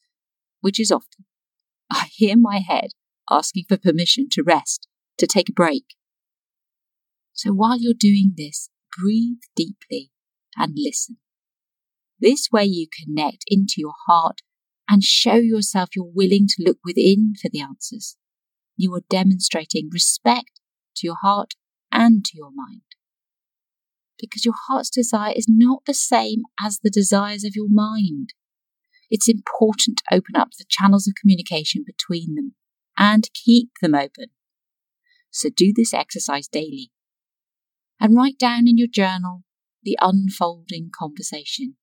which 0.60 0.78
is 0.78 0.92
often, 0.92 1.25
I 1.90 2.08
hear 2.12 2.37
my 2.37 2.60
head 2.66 2.90
asking 3.30 3.64
for 3.68 3.76
permission 3.76 4.28
to 4.32 4.42
rest, 4.42 4.87
to 5.18 5.26
take 5.26 5.49
a 5.49 5.52
break. 5.52 5.84
So 7.32 7.52
while 7.52 7.78
you're 7.78 7.94
doing 7.99 8.34
this, 8.37 8.70
breathe 8.99 9.40
deeply 9.56 10.10
and 10.56 10.75
listen. 10.76 11.18
This 12.20 12.48
way 12.52 12.64
you 12.64 12.86
connect 13.04 13.44
into 13.46 13.74
your 13.78 13.94
heart 14.06 14.42
and 14.88 15.02
show 15.02 15.36
yourself 15.36 15.90
you're 15.94 16.04
willing 16.04 16.46
to 16.48 16.62
look 16.64 16.78
within 16.84 17.34
for 17.40 17.48
the 17.48 17.60
answers. 17.60 18.16
You 18.76 18.94
are 18.94 19.02
demonstrating 19.08 19.88
respect 19.92 20.60
to 20.96 21.06
your 21.06 21.16
heart 21.22 21.54
and 21.90 22.24
to 22.24 22.32
your 22.34 22.50
mind. 22.52 22.82
Because 24.18 24.44
your 24.44 24.54
heart's 24.68 24.90
desire 24.90 25.32
is 25.34 25.46
not 25.48 25.82
the 25.86 25.94
same 25.94 26.42
as 26.62 26.80
the 26.82 26.90
desires 26.90 27.44
of 27.44 27.52
your 27.54 27.68
mind. 27.70 28.34
It's 29.10 29.28
important 29.28 29.98
to 29.98 30.14
open 30.14 30.36
up 30.36 30.50
the 30.58 30.66
channels 30.68 31.08
of 31.08 31.14
communication 31.18 31.84
between 31.86 32.34
them 32.34 32.54
and 32.98 33.30
keep 33.32 33.70
them 33.80 33.94
open. 33.94 34.26
So 35.30 35.48
do 35.48 35.72
this 35.74 35.94
exercise 35.94 36.48
daily 36.48 36.90
and 37.98 38.16
write 38.16 38.38
down 38.38 38.68
in 38.68 38.76
your 38.76 38.88
journal 38.92 39.42
the 39.82 39.96
unfolding 40.00 40.90
conversation 40.96 41.76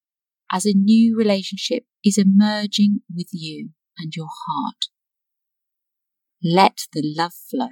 as 0.51 0.65
a 0.65 0.73
new 0.73 1.17
relationship 1.17 1.83
is 2.03 2.17
emerging 2.17 3.01
with 3.13 3.27
you 3.31 3.69
and 3.97 4.13
your 4.15 4.27
heart. 4.27 4.85
Let 6.43 6.81
the 6.93 7.03
love 7.03 7.33
flow. 7.33 7.69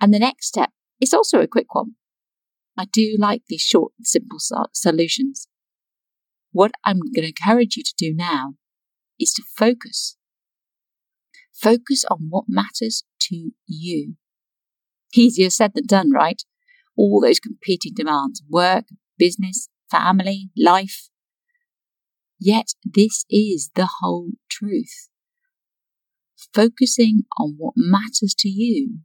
And 0.00 0.12
the 0.12 0.18
next 0.18 0.46
step 0.46 0.70
is 1.00 1.12
also 1.12 1.40
a 1.40 1.46
quick 1.46 1.74
one. 1.74 1.96
I 2.76 2.86
do 2.86 3.16
like 3.18 3.42
these 3.48 3.62
short 3.62 3.92
simple 4.02 4.38
solutions. 4.72 5.48
What 6.52 6.72
I'm 6.84 6.98
going 6.98 7.22
to 7.22 7.32
encourage 7.36 7.76
you 7.76 7.82
to 7.82 7.94
do 7.96 8.14
now 8.14 8.54
is 9.18 9.32
to 9.34 9.42
focus. 9.56 10.16
Focus 11.52 12.04
on 12.10 12.26
what 12.30 12.44
matters 12.48 13.04
to 13.22 13.52
you. 13.66 14.14
Easier 15.14 15.50
said 15.50 15.72
than 15.74 15.86
done, 15.86 16.10
right? 16.10 16.42
all 16.96 17.20
those 17.20 17.40
competing 17.40 17.92
demands 17.94 18.42
work, 18.48 18.86
business, 19.18 19.68
family, 19.94 20.50
life. 20.56 21.08
Yet 22.40 22.74
this 22.84 23.24
is 23.30 23.70
the 23.74 23.88
whole 24.00 24.32
truth. 24.50 25.08
Focusing 26.52 27.22
on 27.38 27.54
what 27.58 27.74
matters 27.76 28.34
to 28.38 28.48
you 28.48 29.00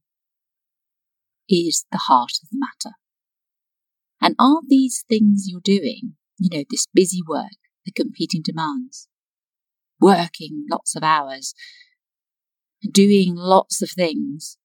is 1.48 1.86
the 1.92 2.02
heart 2.08 2.34
of 2.42 2.50
the 2.50 2.58
matter. 2.58 2.96
And 4.22 4.36
are 4.40 4.62
these 4.68 5.04
things 5.08 5.46
you're 5.48 5.62
doing, 5.64 6.16
you 6.38 6.50
know, 6.52 6.64
this 6.70 6.86
busy 6.94 7.22
work, 7.28 7.58
the 7.86 7.92
competing 7.92 8.42
demands, 8.44 9.08
working 10.02 10.66
lots 10.70 10.96
of 10.96 11.04
hours, 11.04 11.54
doing 12.92 13.34
lots 13.36 13.82
of 13.82 13.90
things, 13.92 14.58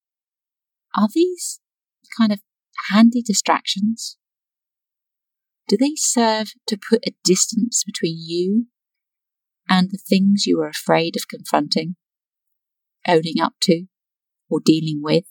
are 0.97 1.07
these 1.13 1.59
kind 2.17 2.31
of 2.31 2.41
handy 2.91 3.21
distractions? 3.21 4.17
Do 5.67 5.77
they 5.77 5.93
serve 5.95 6.51
to 6.67 6.77
put 6.77 7.03
a 7.07 7.15
distance 7.23 7.83
between 7.83 8.17
you 8.19 8.67
and 9.67 9.89
the 9.89 9.97
things 9.97 10.45
you 10.45 10.61
are 10.61 10.69
afraid 10.69 11.15
of 11.15 11.27
confronting, 11.27 11.95
owning 13.07 13.41
up 13.41 13.53
to, 13.61 13.85
or 14.49 14.59
dealing 14.63 15.01
with? 15.01 15.25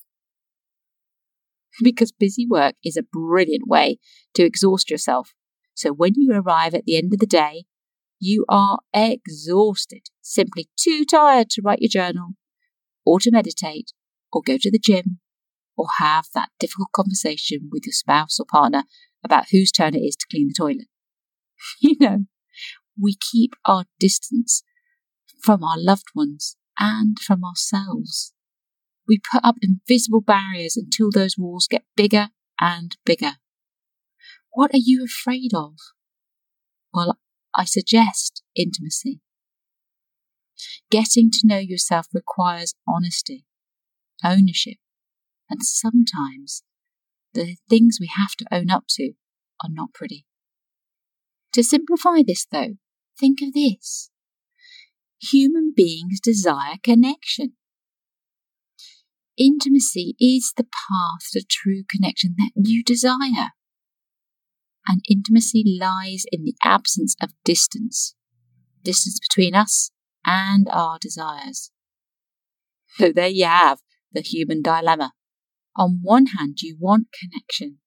Because 1.82 2.10
busy 2.10 2.46
work 2.48 2.74
is 2.84 2.96
a 2.96 3.02
brilliant 3.02 3.68
way 3.68 3.98
to 4.34 4.44
exhaust 4.44 4.90
yourself. 4.90 5.34
So 5.74 5.92
when 5.92 6.14
you 6.16 6.32
arrive 6.32 6.74
at 6.74 6.84
the 6.84 6.96
end 6.96 7.12
of 7.12 7.20
the 7.20 7.26
day, 7.26 7.64
you 8.18 8.44
are 8.48 8.78
exhausted, 8.92 10.08
simply 10.20 10.68
too 10.80 11.04
tired 11.04 11.50
to 11.50 11.62
write 11.64 11.80
your 11.80 11.90
journal, 11.90 12.30
or 13.04 13.20
to 13.20 13.30
meditate, 13.30 13.92
or 14.32 14.42
go 14.44 14.56
to 14.58 14.70
the 14.70 14.78
gym, 14.78 15.20
or 15.76 15.86
have 15.98 16.26
that 16.34 16.48
difficult 16.58 16.90
conversation 16.92 17.68
with 17.70 17.86
your 17.86 17.92
spouse 17.92 18.38
or 18.40 18.46
partner 18.50 18.84
about 19.24 19.46
whose 19.50 19.72
turn 19.72 19.94
it 19.94 20.00
is 20.00 20.16
to 20.16 20.26
clean 20.30 20.48
the 20.48 20.54
toilet. 20.54 20.88
you 21.80 21.96
know, 21.98 22.26
we 23.00 23.16
keep 23.32 23.54
our 23.64 23.84
distance 23.98 24.62
from 25.42 25.64
our 25.64 25.78
loved 25.78 26.08
ones 26.14 26.56
and 26.78 27.18
from 27.18 27.44
ourselves. 27.44 28.32
We 29.06 29.20
put 29.32 29.44
up 29.44 29.56
invisible 29.60 30.20
barriers 30.20 30.76
until 30.76 31.10
those 31.10 31.36
walls 31.36 31.66
get 31.68 31.84
bigger 31.96 32.28
and 32.60 32.96
bigger. 33.04 33.34
What 34.52 34.72
are 34.72 34.82
you 34.82 35.04
afraid 35.04 35.52
of? 35.54 35.74
Well, 36.92 37.18
I 37.54 37.64
suggest 37.64 38.42
intimacy. 38.54 39.20
Getting 40.90 41.30
to 41.32 41.40
know 41.46 41.58
yourself 41.58 42.06
requires 42.12 42.74
honesty, 42.86 43.44
ownership, 44.24 44.76
and 45.50 45.62
sometimes 45.62 46.62
the 47.34 47.56
things 47.68 47.98
we 48.00 48.10
have 48.16 48.32
to 48.38 48.46
own 48.50 48.70
up 48.70 48.84
to 48.90 49.12
are 49.62 49.70
not 49.70 49.92
pretty. 49.92 50.24
To 51.52 51.62
simplify 51.62 52.22
this, 52.26 52.46
though, 52.50 52.74
think 53.18 53.40
of 53.42 53.52
this 53.52 54.10
human 55.20 55.72
beings 55.74 56.20
desire 56.20 56.76
connection. 56.82 57.54
Intimacy 59.36 60.14
is 60.20 60.52
the 60.56 60.64
path 60.64 61.30
to 61.32 61.44
true 61.48 61.82
connection 61.90 62.34
that 62.38 62.52
you 62.54 62.84
desire. 62.84 63.50
And 64.86 65.00
intimacy 65.08 65.64
lies 65.80 66.24
in 66.30 66.44
the 66.44 66.54
absence 66.62 67.16
of 67.20 67.30
distance, 67.44 68.14
distance 68.82 69.18
between 69.18 69.54
us 69.54 69.90
and 70.24 70.68
our 70.70 70.98
desires. 71.00 71.70
So 72.96 73.10
there 73.10 73.28
you 73.28 73.46
have 73.46 73.78
the 74.12 74.20
human 74.20 74.62
dilemma. 74.62 75.12
On 75.76 76.00
one 76.02 76.26
hand, 76.26 76.58
you 76.62 76.76
want 76.78 77.08
connection, 77.18 77.78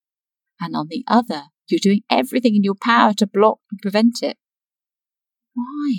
and 0.59 0.75
on 0.75 0.87
the 0.89 1.03
other, 1.07 1.45
you're 1.67 1.79
doing 1.81 2.01
everything 2.09 2.55
in 2.55 2.63
your 2.63 2.75
power 2.75 3.13
to 3.13 3.27
block 3.27 3.59
and 3.71 3.79
prevent 3.81 4.21
it. 4.21 4.37
Why? 5.53 5.93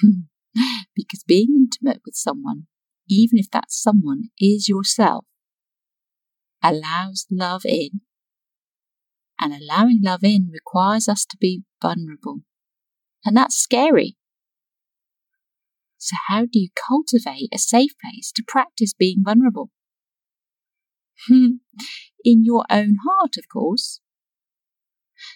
Hmm. 0.00 0.22
because 0.94 1.24
being 1.24 1.54
intimate 1.56 2.02
with 2.04 2.14
someone, 2.14 2.66
even 3.08 3.38
if 3.38 3.50
that 3.50 3.70
someone 3.70 4.30
is 4.38 4.68
yourself, 4.68 5.24
allows 6.62 7.26
love 7.30 7.62
in. 7.64 8.00
And 9.40 9.52
allowing 9.52 10.00
love 10.02 10.24
in 10.24 10.50
requires 10.52 11.08
us 11.08 11.24
to 11.26 11.36
be 11.40 11.62
vulnerable. 11.80 12.40
And 13.24 13.36
that's 13.36 13.56
scary. 13.56 14.17
So, 15.98 16.16
how 16.28 16.42
do 16.46 16.58
you 16.58 16.70
cultivate 16.74 17.50
a 17.52 17.58
safe 17.58 17.92
place 18.00 18.32
to 18.32 18.44
practice 18.46 18.94
being 18.94 19.22
vulnerable? 19.24 19.70
Hmm, 21.26 21.58
in 22.24 22.44
your 22.44 22.64
own 22.70 22.96
heart, 23.04 23.36
of 23.38 23.48
course. 23.48 24.00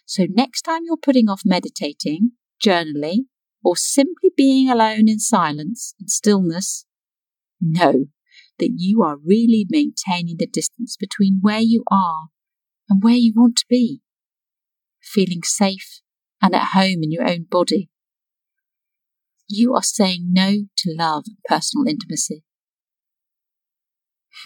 So, 0.06 0.26
next 0.30 0.62
time 0.62 0.82
you're 0.84 0.96
putting 0.96 1.28
off 1.28 1.42
meditating, 1.44 2.32
journaling, 2.64 3.26
or 3.64 3.76
simply 3.76 4.30
being 4.36 4.68
alone 4.70 5.08
in 5.08 5.18
silence 5.18 5.94
and 5.98 6.08
stillness, 6.10 6.84
know 7.60 8.06
that 8.58 8.72
you 8.76 9.02
are 9.02 9.18
really 9.18 9.66
maintaining 9.70 10.38
the 10.38 10.46
distance 10.48 10.96
between 10.96 11.40
where 11.42 11.60
you 11.60 11.84
are 11.90 12.28
and 12.88 13.02
where 13.02 13.16
you 13.16 13.32
want 13.36 13.56
to 13.58 13.66
be, 13.68 14.02
feeling 15.02 15.42
safe 15.42 16.00
and 16.40 16.54
at 16.54 16.68
home 16.72 17.02
in 17.02 17.12
your 17.12 17.28
own 17.28 17.44
body. 17.44 17.90
You 19.54 19.74
are 19.74 19.82
saying 19.82 20.28
no 20.30 20.64
to 20.78 20.94
love 20.96 21.24
and 21.26 21.36
personal 21.44 21.86
intimacy. 21.86 22.42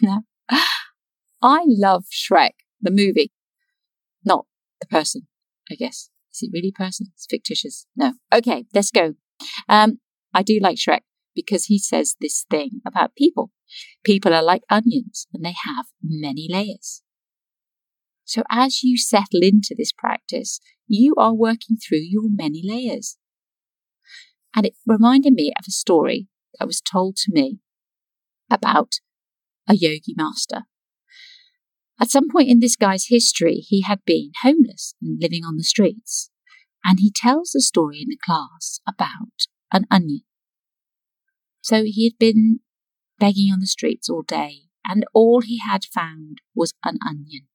Now, 0.02 0.24
I 1.40 1.62
love 1.64 2.06
Shrek, 2.12 2.56
the 2.80 2.90
movie, 2.90 3.30
not 4.24 4.46
the 4.80 4.88
person, 4.88 5.28
I 5.70 5.76
guess. 5.76 6.10
Is 6.34 6.42
it 6.42 6.50
really 6.52 6.72
person? 6.72 7.06
It's 7.14 7.26
fictitious. 7.30 7.86
No. 7.94 8.14
Okay, 8.34 8.64
let's 8.74 8.90
go. 8.90 9.14
Um, 9.68 10.00
I 10.34 10.42
do 10.42 10.58
like 10.60 10.76
Shrek 10.76 11.02
because 11.36 11.66
he 11.66 11.78
says 11.78 12.16
this 12.20 12.44
thing 12.50 12.80
about 12.84 13.14
people. 13.14 13.52
People 14.04 14.34
are 14.34 14.42
like 14.42 14.62
onions 14.68 15.28
and 15.32 15.44
they 15.44 15.54
have 15.64 15.86
many 16.02 16.48
layers. 16.50 17.04
So 18.24 18.42
as 18.50 18.82
you 18.82 18.98
settle 18.98 19.40
into 19.40 19.72
this 19.78 19.92
practice, 19.92 20.58
you 20.88 21.14
are 21.16 21.32
working 21.32 21.76
through 21.76 22.02
your 22.02 22.28
many 22.28 22.60
layers. 22.64 23.18
And 24.56 24.64
it 24.64 24.74
reminded 24.86 25.34
me 25.34 25.52
of 25.58 25.66
a 25.68 25.70
story 25.70 26.28
that 26.58 26.66
was 26.66 26.80
told 26.80 27.16
to 27.16 27.32
me 27.32 27.58
about 28.50 28.94
a 29.68 29.74
yogi 29.74 30.14
master. 30.16 30.62
At 32.00 32.10
some 32.10 32.28
point 32.30 32.48
in 32.48 32.60
this 32.60 32.74
guy's 32.74 33.06
history, 33.08 33.56
he 33.56 33.82
had 33.82 34.04
been 34.06 34.32
homeless 34.42 34.94
and 35.02 35.20
living 35.20 35.44
on 35.44 35.56
the 35.56 35.62
streets. 35.62 36.30
And 36.84 37.00
he 37.00 37.12
tells 37.14 37.50
the 37.50 37.60
story 37.60 38.00
in 38.00 38.08
the 38.08 38.18
class 38.24 38.80
about 38.88 39.46
an 39.72 39.86
onion. 39.90 40.22
So 41.60 41.82
he 41.84 42.04
had 42.04 42.18
been 42.18 42.60
begging 43.18 43.50
on 43.52 43.60
the 43.60 43.66
streets 43.66 44.08
all 44.08 44.22
day, 44.22 44.60
and 44.86 45.04
all 45.12 45.40
he 45.40 45.58
had 45.58 45.84
found 45.84 46.38
was 46.54 46.72
an 46.84 46.98
onion. 47.04 47.48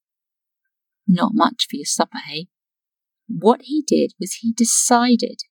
Not 1.07 1.31
much 1.33 1.67
for 1.69 1.77
your 1.77 1.85
supper, 1.85 2.19
hey? 2.27 2.47
What 3.27 3.61
he 3.63 3.83
did 3.87 4.13
was 4.19 4.33
he 4.41 4.51
decided 4.51 5.43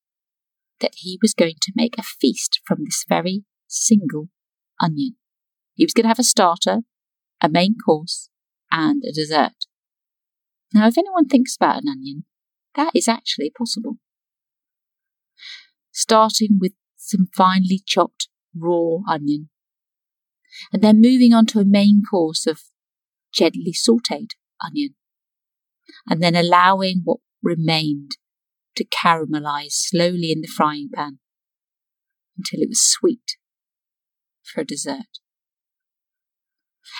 that 0.81 0.95
he 0.97 1.19
was 1.23 1.35
going 1.35 1.57
to 1.63 1.73
make 1.75 1.97
a 1.99 2.03
feast 2.03 2.61
from 2.65 2.85
this 2.85 3.05
very 3.09 3.45
single 3.67 4.29
onion. 4.81 5.17
He 5.75 5.85
was 5.85 5.93
going 5.93 6.05
to 6.05 6.09
have 6.09 6.19
a 6.19 6.25
starter, 6.25 6.81
a 7.41 7.49
main 7.49 7.77
course, 7.79 8.29
and 8.71 9.03
a 9.05 9.13
dessert. 9.13 9.67
Now, 10.73 10.87
if 10.87 10.99
anyone 10.99 11.27
thinks 11.27 11.57
about 11.57 11.83
an 11.83 11.89
onion, 11.89 12.25
that 12.75 12.93
is 12.95 13.09
actually 13.09 13.51
possible. 13.57 13.99
Starting 15.93 16.59
with 16.61 16.73
some 16.97 17.29
finely 17.35 17.83
chopped 17.85 18.29
raw 18.57 18.99
onion, 19.09 19.49
and 20.73 20.83
then 20.83 21.01
moving 21.01 21.33
on 21.33 21.47
to 21.47 21.61
a 21.61 21.65
main 21.65 22.03
course 22.09 22.47
of 22.47 22.63
gently 23.33 23.73
sauteed 23.73 24.31
onion, 24.65 24.95
and 26.09 26.23
then 26.23 26.37
allowing 26.37 27.03
what 27.05 27.19
remained 27.43 28.17
to 28.81 28.87
caramelize 28.87 29.73
slowly 29.73 30.33
in 30.33 30.41
the 30.41 30.49
frying 30.49 30.89
pan 30.95 31.19
until 32.37 32.63
it 32.63 32.69
was 32.71 32.81
sweet 32.81 33.37
for 34.43 34.65
dessert. 34.65 35.19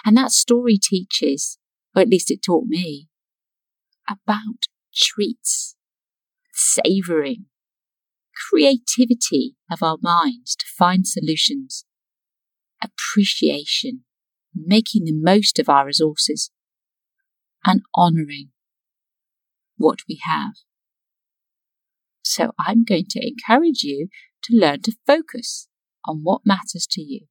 And 0.05 0.15
that 0.17 0.31
story 0.31 0.79
teaches, 0.81 1.59
or 1.97 2.03
at 2.03 2.09
least 2.09 2.31
it 2.31 2.41
taught 2.45 2.67
me, 2.67 3.09
about 4.09 4.67
treats, 4.95 5.75
savouring, 6.53 7.47
creativity 8.51 9.57
of 9.71 9.83
our 9.83 9.97
minds 10.03 10.55
to 10.57 10.67
find 10.79 11.07
solutions, 11.07 11.87
appreciation, 12.83 14.05
making 14.55 15.05
the 15.05 15.17
most 15.19 15.59
of 15.59 15.71
our 15.71 15.87
resources, 15.87 16.51
and 17.65 17.81
honouring 17.97 18.51
what 19.77 20.01
we 20.07 20.21
have. 20.27 20.53
So 22.31 22.53
I'm 22.61 22.85
going 22.85 23.07
to 23.11 23.27
encourage 23.27 23.83
you 23.83 24.07
to 24.45 24.57
learn 24.57 24.83
to 24.83 24.93
focus 25.05 25.67
on 26.07 26.21
what 26.23 26.43
matters 26.45 26.87
to 26.93 27.03
you. 27.03 27.27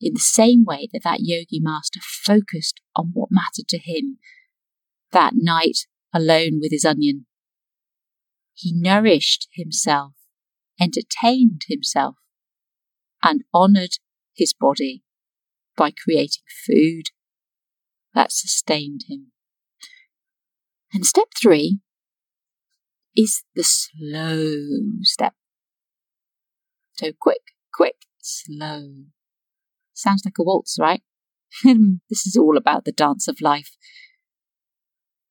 In 0.00 0.14
the 0.14 0.20
same 0.20 0.64
way 0.64 0.88
that 0.90 1.02
that 1.04 1.20
yogi 1.20 1.60
master 1.60 2.00
focused 2.00 2.80
on 2.96 3.10
what 3.12 3.28
mattered 3.30 3.68
to 3.68 3.78
him 3.78 4.16
that 5.10 5.34
night 5.36 5.80
alone 6.14 6.60
with 6.62 6.72
his 6.72 6.86
onion. 6.86 7.26
He 8.54 8.72
nourished 8.74 9.48
himself, 9.52 10.14
entertained 10.80 11.62
himself, 11.68 12.16
and 13.22 13.42
honoured 13.54 13.98
his 14.34 14.54
body 14.54 15.02
by 15.76 15.90
creating 15.90 16.44
food 16.66 17.10
that 18.14 18.32
sustained 18.32 19.02
him. 19.10 19.32
And 20.94 21.04
step 21.04 21.28
three 21.38 21.80
is 23.16 23.42
the 23.54 23.64
slow 23.64 24.46
step. 25.02 25.34
So 26.94 27.12
quick, 27.20 27.42
quick, 27.72 27.96
slow. 28.20 28.88
Sounds 29.94 30.22
like 30.24 30.38
a 30.38 30.42
waltz, 30.42 30.78
right? 30.78 31.02
this 31.64 32.26
is 32.26 32.36
all 32.36 32.56
about 32.56 32.84
the 32.84 32.92
dance 32.92 33.28
of 33.28 33.40
life 33.40 33.76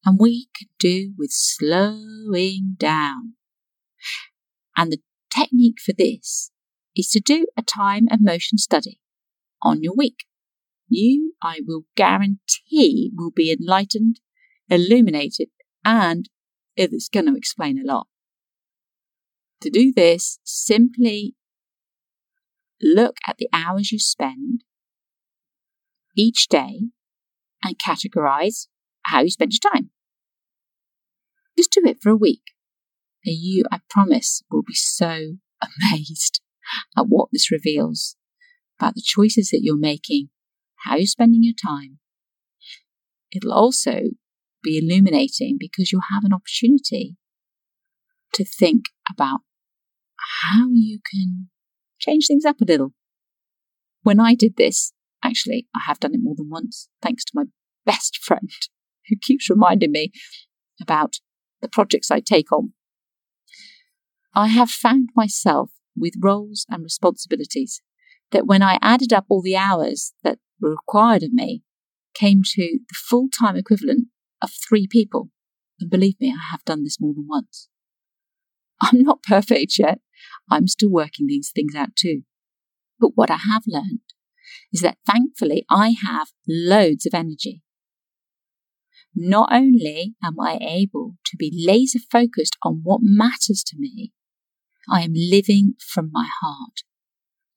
and 0.05 0.17
we 0.19 0.47
can 0.57 0.67
do 0.79 1.13
with 1.17 1.31
slowing 1.31 2.75
down. 2.77 3.33
And 4.75 4.91
the 4.91 4.99
technique 5.33 5.79
for 5.83 5.93
this 5.93 6.51
is 6.95 7.09
to 7.09 7.19
do 7.19 7.45
a 7.57 7.61
time 7.61 8.07
and 8.09 8.21
motion 8.21 8.57
study 8.57 8.99
on 9.61 9.83
your 9.83 9.95
week. 9.95 10.25
You, 10.87 11.33
I 11.41 11.61
will 11.65 11.83
guarantee, 11.95 13.11
will 13.15 13.31
be 13.31 13.51
enlightened, 13.51 14.19
illuminated, 14.69 15.47
and 15.85 16.27
it 16.75 16.93
is 16.93 17.09
going 17.11 17.27
to 17.27 17.35
explain 17.35 17.79
a 17.79 17.85
lot. 17.85 18.07
To 19.61 19.69
do 19.69 19.93
this, 19.95 20.39
simply 20.43 21.35
look 22.81 23.17
at 23.27 23.37
the 23.37 23.49
hours 23.53 23.91
you 23.91 23.99
spend 23.99 24.63
each 26.17 26.47
day 26.47 26.89
and 27.63 27.77
categorize 27.77 28.67
how 29.05 29.21
you 29.21 29.29
spend 29.29 29.51
your 29.53 29.71
time. 29.71 29.91
Just 31.57 31.71
do 31.71 31.81
it 31.85 31.97
for 32.01 32.09
a 32.09 32.15
week, 32.15 32.41
and 33.25 33.35
you, 33.37 33.65
I 33.71 33.81
promise, 33.89 34.41
will 34.49 34.63
be 34.63 34.73
so 34.73 35.35
amazed 35.93 36.41
at 36.97 37.05
what 37.07 37.29
this 37.31 37.51
reveals 37.51 38.15
about 38.79 38.95
the 38.95 39.03
choices 39.05 39.49
that 39.49 39.61
you're 39.61 39.77
making, 39.77 40.29
how 40.85 40.95
you're 40.95 41.05
spending 41.05 41.43
your 41.43 41.53
time. 41.53 41.99
It'll 43.31 43.53
also 43.53 44.01
be 44.63 44.77
illuminating 44.77 45.57
because 45.59 45.91
you'll 45.91 46.01
have 46.11 46.23
an 46.23 46.33
opportunity 46.33 47.15
to 48.33 48.45
think 48.45 48.85
about 49.09 49.41
how 50.51 50.67
you 50.71 50.99
can 51.11 51.49
change 51.99 52.27
things 52.27 52.45
up 52.45 52.61
a 52.61 52.65
little. 52.65 52.93
When 54.03 54.19
I 54.19 54.35
did 54.35 54.55
this, 54.57 54.93
actually, 55.23 55.67
I 55.75 55.81
have 55.87 55.99
done 55.99 56.13
it 56.13 56.21
more 56.21 56.35
than 56.35 56.49
once, 56.49 56.89
thanks 57.01 57.23
to 57.25 57.31
my 57.33 57.43
best 57.85 58.17
friend 58.21 58.49
who 59.09 59.15
keeps 59.21 59.49
reminding 59.49 59.91
me 59.91 60.11
about 60.81 61.15
the 61.61 61.69
projects 61.69 62.09
I 62.09 62.19
take 62.19 62.51
on. 62.51 62.73
I 64.33 64.47
have 64.47 64.69
found 64.69 65.09
myself 65.15 65.71
with 65.95 66.13
roles 66.21 66.65
and 66.69 66.83
responsibilities 66.83 67.81
that 68.31 68.47
when 68.47 68.61
I 68.61 68.79
added 68.81 69.11
up 69.11 69.25
all 69.29 69.41
the 69.41 69.57
hours 69.57 70.13
that 70.23 70.39
were 70.59 70.71
required 70.71 71.23
of 71.23 71.33
me, 71.33 71.63
came 72.13 72.41
to 72.43 72.79
the 72.87 72.95
full 72.95 73.27
time 73.29 73.55
equivalent 73.55 74.07
of 74.41 74.51
three 74.51 74.87
people. 74.87 75.29
And 75.79 75.89
believe 75.89 76.15
me, 76.19 76.29
I 76.29 76.51
have 76.51 76.63
done 76.65 76.83
this 76.83 76.99
more 76.99 77.13
than 77.13 77.27
once. 77.27 77.69
I'm 78.81 79.01
not 79.01 79.23
perfect 79.23 79.77
yet. 79.79 79.99
I'm 80.49 80.67
still 80.67 80.91
working 80.91 81.27
these 81.27 81.51
things 81.53 81.75
out 81.75 81.95
too. 81.95 82.21
But 82.99 83.11
what 83.15 83.31
I 83.31 83.37
have 83.37 83.63
learned 83.67 83.99
is 84.71 84.81
that 84.81 84.97
thankfully 85.05 85.65
I 85.69 85.95
have 86.03 86.29
loads 86.47 87.05
of 87.05 87.13
energy. 87.13 87.61
Not 89.15 89.49
only 89.51 90.15
am 90.23 90.39
I 90.39 90.57
able 90.61 91.15
to 91.25 91.37
be 91.37 91.51
laser 91.53 91.99
focused 92.11 92.57
on 92.63 92.81
what 92.83 93.01
matters 93.01 93.63
to 93.67 93.75
me, 93.77 94.13
I 94.89 95.01
am 95.01 95.13
living 95.13 95.73
from 95.79 96.09
my 96.11 96.27
heart, 96.41 96.83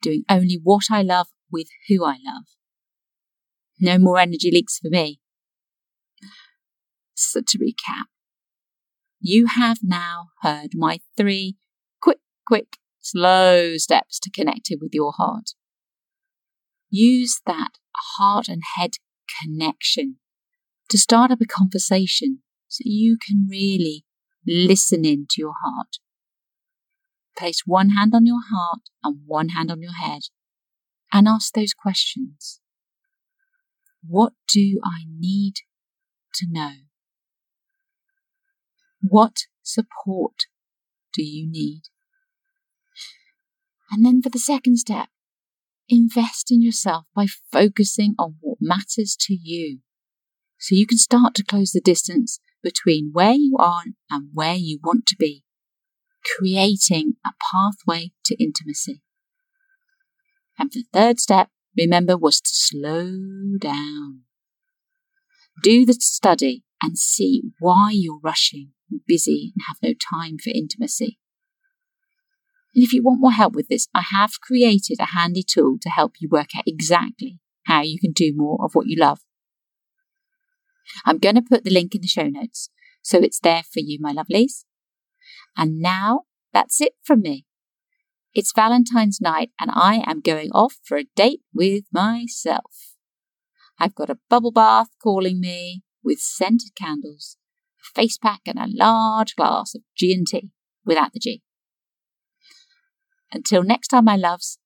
doing 0.02 0.24
only 0.28 0.58
what 0.62 0.84
I 0.90 1.02
love 1.02 1.28
with 1.50 1.68
who 1.88 2.04
I 2.04 2.16
love. 2.24 2.44
No 3.80 3.98
more 3.98 4.18
energy 4.18 4.50
leaks 4.52 4.78
for 4.78 4.88
me. 4.88 5.20
So 7.14 7.40
to 7.46 7.58
recap, 7.58 8.06
you 9.20 9.46
have 9.46 9.78
now 9.82 10.28
heard 10.42 10.70
my 10.74 11.00
three 11.16 11.56
quick, 12.02 12.18
quick, 12.46 12.76
slow 13.00 13.76
steps 13.76 14.18
to 14.20 14.30
connecting 14.30 14.78
with 14.80 14.90
your 14.92 15.12
heart. 15.12 15.50
Use 16.90 17.40
that 17.46 17.72
heart 18.18 18.48
and 18.48 18.62
head 18.76 18.92
connection 19.40 20.16
to 20.90 20.98
start 20.98 21.30
up 21.30 21.40
a 21.40 21.46
conversation 21.46 22.40
so 22.68 22.82
you 22.84 23.16
can 23.24 23.46
really 23.48 24.04
listen 24.46 25.04
into 25.04 25.36
your 25.38 25.54
heart. 25.64 25.98
Place 27.36 27.62
one 27.66 27.90
hand 27.90 28.14
on 28.14 28.26
your 28.26 28.40
heart 28.52 28.82
and 29.02 29.20
one 29.26 29.50
hand 29.50 29.70
on 29.70 29.80
your 29.80 29.94
head 29.94 30.22
and 31.12 31.26
ask 31.26 31.52
those 31.54 31.72
questions. 31.72 32.60
What 34.06 34.34
do 34.52 34.80
I 34.84 35.04
need 35.08 35.54
to 36.34 36.46
know? 36.48 36.72
What 39.06 39.36
support 39.62 40.46
do 41.12 41.22
you 41.22 41.46
need? 41.46 41.82
And 43.90 44.04
then 44.04 44.22
for 44.22 44.30
the 44.30 44.38
second 44.38 44.78
step, 44.78 45.08
invest 45.90 46.50
in 46.50 46.62
yourself 46.62 47.04
by 47.14 47.26
focusing 47.52 48.14
on 48.18 48.36
what 48.40 48.58
matters 48.62 49.14
to 49.20 49.34
you 49.34 49.80
so 50.58 50.74
you 50.74 50.86
can 50.86 50.96
start 50.96 51.34
to 51.34 51.44
close 51.44 51.72
the 51.72 51.82
distance 51.82 52.40
between 52.62 53.10
where 53.12 53.34
you 53.34 53.56
are 53.58 53.82
and 54.10 54.30
where 54.32 54.54
you 54.54 54.78
want 54.82 55.04
to 55.08 55.16
be, 55.18 55.44
creating 56.24 57.16
a 57.26 57.30
pathway 57.52 58.12
to 58.24 58.42
intimacy. 58.42 59.02
And 60.58 60.72
the 60.72 60.84
third 60.94 61.20
step, 61.20 61.50
remember, 61.76 62.16
was 62.16 62.40
to 62.40 62.50
slow 62.50 63.58
down. 63.60 64.22
Do 65.62 65.84
the 65.84 65.92
study 65.92 66.64
and 66.82 66.98
see 66.98 67.42
why 67.58 67.90
you're 67.92 68.20
rushing 68.22 68.70
busy 69.06 69.52
and 69.54 69.62
have 69.68 69.76
no 69.82 69.94
time 69.94 70.36
for 70.42 70.50
intimacy. 70.54 71.18
And 72.74 72.82
if 72.82 72.92
you 72.92 73.02
want 73.02 73.20
more 73.20 73.32
help 73.32 73.54
with 73.54 73.68
this, 73.68 73.86
I 73.94 74.02
have 74.02 74.40
created 74.40 74.98
a 74.98 75.14
handy 75.16 75.42
tool 75.42 75.76
to 75.82 75.88
help 75.90 76.14
you 76.20 76.28
work 76.30 76.50
out 76.56 76.64
exactly 76.66 77.38
how 77.66 77.82
you 77.82 77.98
can 77.98 78.12
do 78.12 78.32
more 78.34 78.58
of 78.64 78.74
what 78.74 78.86
you 78.86 78.96
love. 78.98 79.20
I'm 81.06 81.18
going 81.18 81.36
to 81.36 81.42
put 81.42 81.64
the 81.64 81.70
link 81.70 81.94
in 81.94 82.00
the 82.00 82.08
show 82.08 82.28
notes, 82.28 82.68
so 83.02 83.18
it's 83.18 83.40
there 83.40 83.62
for 83.62 83.80
you, 83.80 83.98
my 84.00 84.12
lovelies. 84.12 84.64
And 85.56 85.80
now 85.80 86.22
that's 86.52 86.80
it 86.80 86.92
from 87.02 87.20
me. 87.20 87.46
It's 88.34 88.52
Valentine's 88.52 89.20
night, 89.20 89.50
and 89.60 89.70
I 89.72 90.02
am 90.06 90.20
going 90.20 90.50
off 90.50 90.76
for 90.82 90.96
a 90.96 91.04
date 91.14 91.42
with 91.54 91.84
myself. 91.92 92.96
I've 93.78 93.94
got 93.94 94.10
a 94.10 94.18
bubble 94.28 94.50
bath 94.50 94.88
calling 95.02 95.40
me 95.40 95.82
with 96.02 96.18
scented 96.18 96.74
candles, 96.76 97.36
face 97.94 98.18
pack, 98.18 98.40
and 98.46 98.58
a 98.58 98.66
large 98.68 99.34
glass 99.34 99.74
of 99.74 99.82
G&T 99.96 100.50
without 100.84 101.12
the 101.12 101.20
G. 101.20 101.42
Until 103.32 103.62
next 103.62 103.88
time, 103.88 104.04
my 104.04 104.16
loves, 104.16 104.58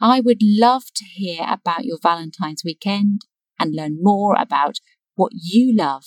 I 0.00 0.20
would 0.20 0.40
love 0.42 0.84
to 0.96 1.04
hear 1.04 1.44
about 1.48 1.84
your 1.84 1.98
Valentine's 2.02 2.62
weekend 2.64 3.22
and 3.58 3.74
learn 3.74 3.98
more 4.00 4.34
about 4.38 4.76
what 5.14 5.32
you 5.34 5.74
love 5.76 6.04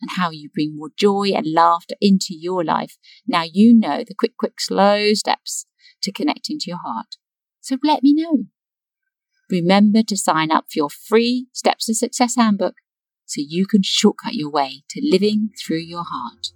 and 0.00 0.12
how 0.16 0.30
you 0.30 0.48
bring 0.52 0.76
more 0.76 0.90
joy 0.96 1.30
and 1.34 1.46
laughter 1.52 1.94
into 2.00 2.28
your 2.30 2.64
life. 2.64 2.96
Now 3.26 3.44
you 3.44 3.76
know 3.76 3.98
the 3.98 4.14
quick, 4.18 4.36
quick, 4.36 4.60
slow 4.60 5.14
steps 5.14 5.66
to 6.02 6.12
connecting 6.12 6.58
to 6.60 6.70
your 6.70 6.80
heart. 6.84 7.16
So 7.60 7.76
let 7.82 8.02
me 8.02 8.14
know. 8.14 8.44
Remember 9.50 10.02
to 10.02 10.16
sign 10.16 10.50
up 10.50 10.66
for 10.70 10.78
your 10.78 10.90
free 10.90 11.46
Steps 11.52 11.86
to 11.86 11.94
Success 11.94 12.36
handbook 12.36 12.74
so 13.28 13.42
you 13.46 13.66
can 13.66 13.82
shortcut 13.82 14.34
your 14.34 14.50
way 14.50 14.82
to 14.88 15.00
living 15.02 15.50
through 15.58 15.78
your 15.78 16.04
heart. 16.04 16.52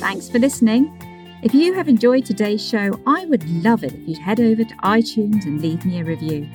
Thanks 0.00 0.28
for 0.28 0.38
listening. 0.38 0.96
If 1.42 1.54
you 1.54 1.74
have 1.74 1.86
enjoyed 1.86 2.24
today's 2.24 2.66
show, 2.66 2.98
I 3.06 3.26
would 3.26 3.48
love 3.62 3.84
it 3.84 3.92
if 3.92 4.08
you'd 4.08 4.18
head 4.18 4.40
over 4.40 4.64
to 4.64 4.74
iTunes 4.76 5.44
and 5.44 5.60
leave 5.60 5.84
me 5.84 6.00
a 6.00 6.04
review. 6.04 6.48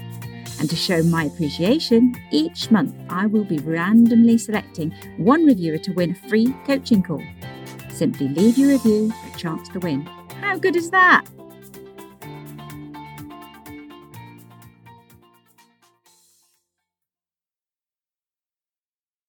And 0.60 0.70
to 0.70 0.76
show 0.76 1.04
my 1.04 1.26
appreciation, 1.26 2.16
each 2.32 2.72
month 2.72 2.96
I 3.10 3.26
will 3.28 3.44
be 3.44 3.60
randomly 3.60 4.38
selecting 4.38 4.92
one 5.18 5.46
reviewer 5.46 5.78
to 5.78 5.94
win 5.94 6.12
a 6.12 6.30
free 6.30 6.54
coaching 6.66 7.04
call. 7.04 7.24
Simply 7.90 8.28
leave 8.28 8.58
your 8.58 8.70
review 8.70 9.12
for 9.12 9.36
a 9.36 9.38
chance 9.40 9.70
to 9.70 9.80
win. 9.80 10.06
How 10.42 10.58
good 10.58 10.76
is 10.76 10.90
that? 10.92 11.26